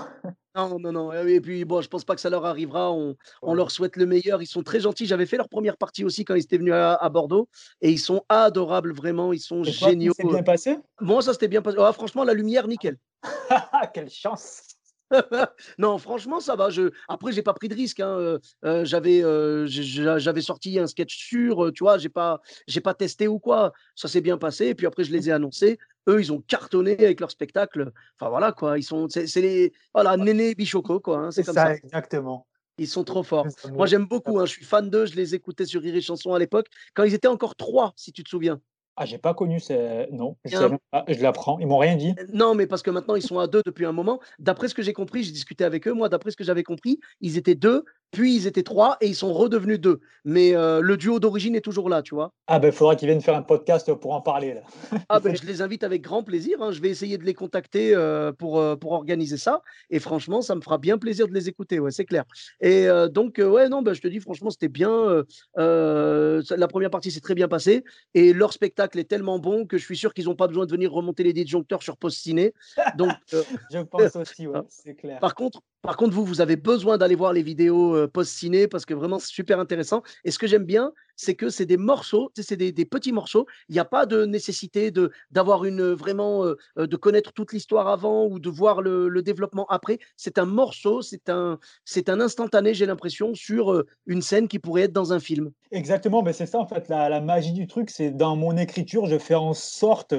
Non, 0.67 0.79
non, 0.81 0.93
non. 0.93 1.13
Et 1.13 1.41
puis, 1.41 1.65
bon, 1.65 1.81
je 1.83 1.89
pense 1.89 2.05
pas 2.05 2.15
que 2.15 2.21
ça 2.21 2.31
leur 2.31 2.45
arrivera. 2.47 2.91
On, 2.91 3.17
on 3.43 3.55
leur 3.55 3.71
souhaite 3.71 3.97
le 3.97 4.07
meilleur. 4.07 4.43
Ils 4.43 4.47
sont 4.47 4.63
très 4.63 4.81
gentils. 4.81 5.07
J'avais 5.07 5.27
fait 5.27 5.37
leur 5.37 5.49
première 5.49 5.77
partie 5.77 6.05
aussi 6.05 6.25
quand 6.25 6.35
ils 6.35 6.43
étaient 6.43 6.59
venus 6.59 6.73
à, 6.73 6.95
à 6.95 7.09
Bordeaux. 7.11 7.49
Et 7.81 7.91
ils 7.91 7.99
sont 7.99 8.25
adorables, 8.29 8.93
vraiment. 8.93 9.33
Ils 9.33 9.41
sont 9.41 9.63
Et 9.63 9.73
toi, 9.73 9.89
géniaux. 9.91 10.13
C'est 10.17 10.27
bien 10.27 10.43
passé? 10.43 10.79
Moi, 11.01 11.23
ça, 11.23 11.33
c'était 11.35 11.49
bien 11.49 11.63
passé. 11.63 11.77
Ah, 11.79 11.93
franchement, 11.93 12.25
la 12.25 12.35
lumière, 12.35 12.67
nickel. 12.67 12.97
Quelle 13.95 14.11
chance! 14.11 14.78
non, 15.79 15.99
franchement, 15.99 16.41
ça 16.41 16.57
va. 16.57 16.71
Je... 16.71 16.91
Après, 17.09 17.33
j'ai 17.33 17.43
pas 17.43 17.55
pris 17.55 17.69
de 17.69 17.75
risque. 17.75 18.01
Hein. 18.01 18.19
Euh, 18.19 18.39
euh, 18.65 18.85
j'avais, 18.85 19.23
euh, 19.23 19.67
j'avais 19.67 20.41
sorti 20.41 20.79
un 20.79 20.87
sketch 20.87 21.17
sûr, 21.17 21.73
tu 21.75 21.85
vois. 21.85 21.99
J'ai 21.99 22.09
pas, 22.09 22.41
j'ai 22.67 22.81
pas 22.81 22.95
testé 22.95 23.29
ou 23.29 23.39
quoi. 23.39 23.73
Ça 23.95 24.09
s'est 24.09 24.21
bien 24.21 24.39
passé. 24.39 24.67
Et 24.67 24.75
puis 24.75 24.87
après, 24.87 25.05
je 25.05 25.13
les 25.13 25.29
ai 25.29 25.33
annoncés. 25.33 25.79
Eux, 26.09 26.21
ils 26.21 26.33
ont 26.33 26.41
cartonné 26.41 26.93
avec 26.93 27.21
leur 27.21 27.31
spectacle. 27.31 27.93
Enfin 28.19 28.31
voilà 28.31 28.53
quoi. 28.53 28.79
Ils 28.79 28.83
sont, 28.83 29.09
c'est, 29.09 29.27
les, 29.37 29.73
voilà, 29.93 30.17
Néné 30.17 30.55
Bichoco 30.55 31.01
quoi. 31.01 31.19
Hein, 31.19 31.31
c'est 31.31 31.45
comme 31.45 31.55
ça, 31.55 31.75
Exactement. 31.75 32.47
Ils 32.79 32.89
sont 32.89 33.05
trop 33.05 33.25
forts. 33.25 33.47
Moi, 33.73 33.87
j'aime 33.87 34.07
beaucoup. 34.07 34.39
Hein. 34.39 34.47
Je 34.47 34.53
suis 34.53 34.65
fan 34.65 34.89
d'eux. 34.89 35.05
Je 35.05 35.17
les 35.17 35.35
écoutais 35.35 35.67
sur 35.67 35.83
Rire 35.83 35.97
et 35.97 36.01
Chanson 36.01 36.33
à 36.33 36.39
l'époque, 36.39 36.69
quand 36.95 37.03
ils 37.03 37.13
étaient 37.13 37.29
encore 37.29 37.57
trois, 37.57 37.93
si 37.97 38.13
tu 38.13 38.23
te 38.23 38.29
souviens. 38.29 38.61
Ah, 39.01 39.07
j'ai 39.07 39.19
pas 39.19 39.33
connu 39.33 39.61
ces. 39.61 40.09
Non, 40.11 40.37
je, 40.45 41.23
l'apprends. 41.23 41.61
Ils 41.61 41.69
m'ont 41.69 41.79
rien 41.79 41.95
dit. 41.95 42.17
Non, 42.33 42.57
mais 42.57 42.67
parce 42.67 42.83
que 42.83 42.91
maintenant, 42.91 43.15
ils 43.15 43.23
sont 43.23 43.39
à 43.39 43.47
deux 43.47 43.63
depuis 43.65 43.87
un 43.87 43.93
moment. 43.93 44.19
D'après 44.41 44.67
ce 44.67 44.75
que 44.75 44.83
j'ai 44.83 44.93
compris, 44.93 45.23
j'ai 45.23 45.31
discuté 45.31 45.63
avec 45.63 45.87
eux. 45.87 45.93
Moi, 45.93 46.09
d'après 46.09 46.33
ce 46.33 46.37
que 46.37 46.43
j'avais 46.43 46.65
compris, 46.65 46.99
ils 47.21 47.39
étaient 47.39 47.55
deux 47.55 47.85
puis 48.11 48.35
ils 48.35 48.47
étaient 48.47 48.63
trois 48.63 48.97
et 49.01 49.07
ils 49.07 49.15
sont 49.15 49.33
redevenus 49.33 49.81
deux. 49.81 50.01
Mais 50.25 50.55
euh, 50.55 50.81
le 50.81 50.97
duo 50.97 51.21
d'origine 51.21 51.55
est 51.55 51.61
toujours 51.61 51.89
là, 51.89 52.03
tu 52.03 52.15
vois. 52.15 52.33
Ah 52.47 52.59
ben, 52.59 52.69
il 52.69 52.73
faudra 52.75 52.97
qu'ils 52.97 53.09
viennent 53.09 53.21
faire 53.21 53.37
un 53.37 53.43
podcast 53.43 53.93
pour 53.95 54.13
en 54.13 54.21
parler. 54.21 54.55
Là. 54.55 54.61
ah 55.09 55.21
ben, 55.21 55.35
je 55.37 55.47
les 55.47 55.63
invite 55.63 55.85
avec 55.85 56.03
grand 56.03 56.23
plaisir. 56.23 56.61
Hein. 56.61 56.73
Je 56.73 56.81
vais 56.81 56.91
essayer 56.91 57.19
de 57.19 57.25
les 57.25 57.35
contacter 57.35 57.95
euh, 57.95 58.33
pour, 58.33 58.59
euh, 58.59 58.77
pour 58.77 58.93
organiser 58.93 59.37
ça. 59.37 59.63
Et 59.91 60.01
franchement, 60.01 60.43
ça 60.43 60.55
me 60.55 60.61
fera 60.61 60.79
bien 60.79 60.99
plaisir 60.99 61.29
de 61.29 61.35
les 61.35 61.49
écouter, 61.49 61.79
ouais, 61.79 61.91
c'est 61.91 62.05
clair. 62.05 62.25
Et 62.61 62.87
donc, 63.11 63.39
ouais, 63.39 63.69
non, 63.69 63.83
ben, 63.83 63.95
je 63.95 64.01
te 64.01 64.09
dis, 64.09 64.21
franchement, 64.21 64.51
c'était 64.51 64.69
bien. 64.69 65.25
la 65.57 66.69
première 66.69 66.91
partie 66.91 67.11
s'est 67.11 67.21
très 67.21 67.35
bien 67.35 67.49
passée. 67.49 67.85
Et 68.15 68.33
leur 68.33 68.53
spectacle 68.53 68.99
est 68.99 69.05
tellement 69.05 69.39
bon 69.39 69.67
que 69.67 69.79
je 69.79 69.85
suis 69.85 69.97
sûr 69.97 70.15
qu'ils 70.15 70.27
n'ont 70.27 70.37
pas 70.37 70.49
besoin 70.49 70.67
de 70.67 70.71
venir 70.71 70.93
remonter 70.93 71.23
les 71.23 71.33
disjoncteurs 71.33 71.83
sur 71.83 71.97
Post 71.97 72.19
Ciné. 72.19 72.53
Donc, 72.97 73.13
je 73.73 73.79
pense 73.81 74.17
aussi, 74.17 74.47
ouais, 74.47 74.61
c'est 74.69 74.95
clair. 74.95 75.21
Par 75.21 75.35
contre, 75.35 75.61
par 75.83 75.97
contre, 75.97 76.13
vous, 76.13 76.25
vous 76.25 76.41
avez 76.41 76.57
besoin 76.57 76.99
d'aller 76.99 77.15
voir 77.15 77.33
les 77.33 77.43
vidéos 77.43 77.95
euh, 77.95 78.09
post-ciné 78.09 78.67
parce 78.67 78.85
que 78.85 78.95
vraiment, 78.95 79.19
c'est 79.19 79.33
super 79.33 79.61
intéressant. 79.61 80.03
Et 80.25 80.33
ce 80.33 80.39
que 80.39 80.49
j'aime 80.49 80.65
bien, 80.65 80.93
c'est 81.15 81.35
que 81.35 81.51
c'est 81.51 81.67
des 81.67 81.77
morceaux, 81.77 82.31
c'est 82.37 82.57
des, 82.57 82.73
petits 82.85 83.13
morceaux. 83.13 83.47
Il 83.69 83.75
n'y 83.75 83.79
a 83.79 83.85
pas 83.85 84.05
de 84.05 84.25
nécessité 84.25 84.91
de 84.91 85.13
d'avoir 85.31 85.65
une 85.65 85.93
vraiment 85.93 86.45
euh, 86.45 86.57
de 86.77 86.97
connaître 86.97 87.33
toute 87.33 87.53
l'histoire 87.53 87.89
avant 87.89 88.27
ou 88.27 88.39
de 88.39 88.49
voir 88.49 88.83
le, 88.83 89.23
développement 89.23 89.67
après. 89.67 89.99
C'est 90.17 90.39
un 90.39 90.47
morceau, 90.47 91.03
c'est 91.03 91.29
un 91.29 91.59
c'est 91.85 92.09
un 92.09 92.21
instantané, 92.21 92.75
j'ai 92.75 92.87
l'impression, 92.87 93.35
sur 93.35 93.73
euh, 93.73 93.87
une 94.07 94.23
scène 94.23 94.49
qui 94.49 94.59
pourrait 94.59 94.83
être 94.83 94.93
dans 94.93 95.13
un 95.13 95.21
film. 95.21 95.51
Exactement, 95.71 96.23
mais 96.23 96.33
c'est 96.33 96.47
ça 96.47 96.59
en 96.59 96.67
fait 96.67 96.89
la 96.89 97.21
magie 97.21 97.53
du 97.53 97.67
truc, 97.67 97.91
c'est 97.91 98.11
dans 98.11 98.37
mon 98.37 98.57
écriture, 98.57 99.07
je 99.07 99.19
fais 99.19 99.35
en 99.35 99.55
sorte 99.55 100.15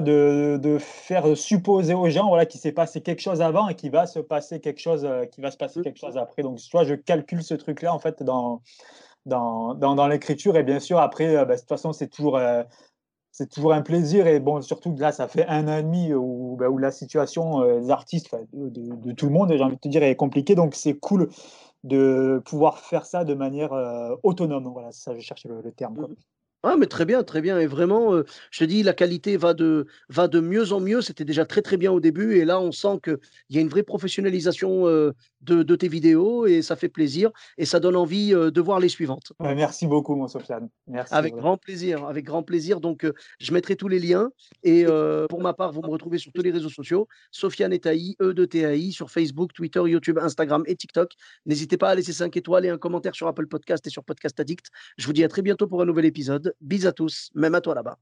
de, 0.00 0.58
de, 0.60 0.78
faire 0.78 1.36
supposer 1.36 1.94
aux 1.94 2.08
gens 2.08 2.28
voilà, 2.28 2.46
qu'il 2.46 2.60
s'est 2.60 2.72
passé 2.72 3.00
quelque 3.00 3.20
chose 3.20 3.40
avant 3.42 3.68
et 3.68 3.74
qu'il 3.74 3.90
va 3.90 4.06
se 4.06 4.18
passer 4.20 4.60
quelque 4.60 4.80
chose, 4.80 5.04
euh, 5.04 5.26
qui 5.26 5.40
va 5.40 5.50
se 5.50 5.56
passer 5.56 5.82
quelque 5.82 5.98
chose 5.98 6.16
après. 6.16 6.42
Donc, 6.42 6.58
vois, 6.72 6.84
je 6.84 6.94
calcule 6.94 7.42
ce 7.42 7.54
truc-là 7.54 7.92
en 7.92 7.98
fait 7.98 8.22
dans, 8.22 8.62
dans, 9.26 9.74
dans, 9.74 10.06
l'écriture. 10.08 10.56
Et 10.56 10.62
bien 10.62 10.80
sûr, 10.80 10.98
après, 10.98 11.36
euh, 11.36 11.44
bah, 11.44 11.54
de 11.54 11.60
toute 11.60 11.68
façon, 11.68 11.92
c'est 11.92 12.08
toujours, 12.08 12.36
euh, 12.36 12.62
c'est 13.32 13.50
toujours 13.50 13.72
un 13.72 13.82
plaisir. 13.82 14.26
Et 14.26 14.40
bon, 14.40 14.62
surtout 14.62 14.94
là, 14.96 15.12
ça 15.12 15.28
fait 15.28 15.46
un 15.48 15.66
an 15.68 15.78
et 15.78 15.82
demi 15.82 16.14
où, 16.14 16.56
bah, 16.56 16.68
où 16.68 16.78
la 16.78 16.90
situation 16.90 17.80
des 17.80 17.90
artistes, 17.90 18.34
de, 18.52 18.94
de, 18.94 19.12
tout 19.12 19.26
le 19.26 19.32
monde, 19.32 19.52
j'ai 19.52 19.62
envie 19.62 19.76
de 19.76 19.80
te 19.80 19.88
dire, 19.88 20.02
est 20.02 20.16
compliquée. 20.16 20.54
Donc, 20.54 20.74
c'est 20.74 20.94
cool 20.94 21.30
de 21.82 22.40
pouvoir 22.46 22.78
faire 22.78 23.06
ça 23.06 23.24
de 23.24 23.34
manière 23.34 23.72
autonome. 24.22 24.70
Voilà, 24.72 24.92
ça, 24.92 25.14
je 25.14 25.20
cherche 25.20 25.46
le, 25.46 25.72
terme. 25.72 25.96
Quoi. 25.96 26.08
Ah, 26.66 26.76
mais 26.78 26.86
très 26.86 27.04
bien, 27.04 27.22
très 27.22 27.42
bien. 27.42 27.58
Et 27.60 27.66
vraiment, 27.66 28.22
je 28.50 28.58
te 28.58 28.64
dis, 28.64 28.82
la 28.82 28.94
qualité 28.94 29.36
va 29.36 29.52
de, 29.52 29.86
mieux 30.40 30.72
en 30.72 30.80
mieux. 30.80 31.02
C'était 31.02 31.24
déjà 31.26 31.44
très, 31.44 31.60
très 31.60 31.76
bien 31.76 31.92
au 31.92 32.00
début. 32.00 32.36
Et 32.38 32.46
là, 32.46 32.58
on 32.58 32.72
sent 32.72 33.00
qu'il 33.04 33.18
y 33.50 33.58
a 33.58 33.60
une 33.60 33.68
vraie 33.68 33.82
professionnalisation 33.82 34.86
de, 35.44 35.76
tes 35.76 35.88
vidéos 35.88 36.46
et 36.46 36.62
ça 36.62 36.76
fait 36.76 36.88
plaisir. 36.88 37.30
Et 37.58 37.64
ça 37.64 37.80
donne 37.80 37.96
envie 37.96 38.30
de 38.30 38.60
voir 38.60 38.80
les 38.80 38.88
suivantes. 38.88 39.32
merci 39.40 39.86
beaucoup, 39.86 40.14
mon 40.14 40.28
Sofiane. 40.28 40.68
Merci. 40.86 41.14
Avec 41.14 41.34
grand 41.34 41.56
plaisir, 41.56 42.06
avec 42.06 42.24
grand 42.24 42.42
plaisir. 42.42 42.80
Donc, 42.80 43.06
je 43.38 43.52
mettrai 43.52 43.76
tous 43.76 43.88
les 43.88 43.98
liens. 43.98 44.30
Et 44.62 44.84
pour 45.28 45.40
ma 45.40 45.54
part, 45.54 45.72
vous 45.72 45.82
me 45.82 45.88
retrouvez 45.88 46.18
sur 46.18 46.32
tous 46.32 46.42
les 46.42 46.50
réseaux 46.50 46.68
sociaux. 46.68 47.08
Sofiane 47.30 47.72
Etaï, 47.72 48.16
E 48.20 48.32
de 48.32 48.44
TAI, 48.44 48.90
sur 48.90 49.10
Facebook, 49.10 49.52
Twitter, 49.52 49.82
YouTube, 49.84 50.18
Instagram 50.18 50.64
et 50.66 50.76
TikTok. 50.76 51.12
N'hésitez 51.46 51.76
pas 51.76 51.90
à 51.90 51.94
laisser 51.94 52.12
5 52.12 52.36
étoiles 52.36 52.64
et 52.64 52.70
un 52.70 52.78
commentaire 52.78 53.14
sur 53.14 53.26
Apple 53.26 53.46
Podcast 53.46 53.86
et 53.86 53.90
sur 53.90 54.04
Podcast 54.04 54.38
Addict. 54.40 54.66
Je 54.98 55.06
vous 55.06 55.12
dis 55.12 55.24
à 55.24 55.28
très 55.28 55.42
bientôt 55.42 55.66
pour 55.66 55.82
un 55.82 55.86
nouvel 55.86 56.04
épisode. 56.04 56.54
Bis 56.60 56.86
à 56.86 56.92
tous, 56.92 57.30
même 57.34 57.54
à 57.54 57.60
toi 57.60 57.74
là-bas. 57.74 57.98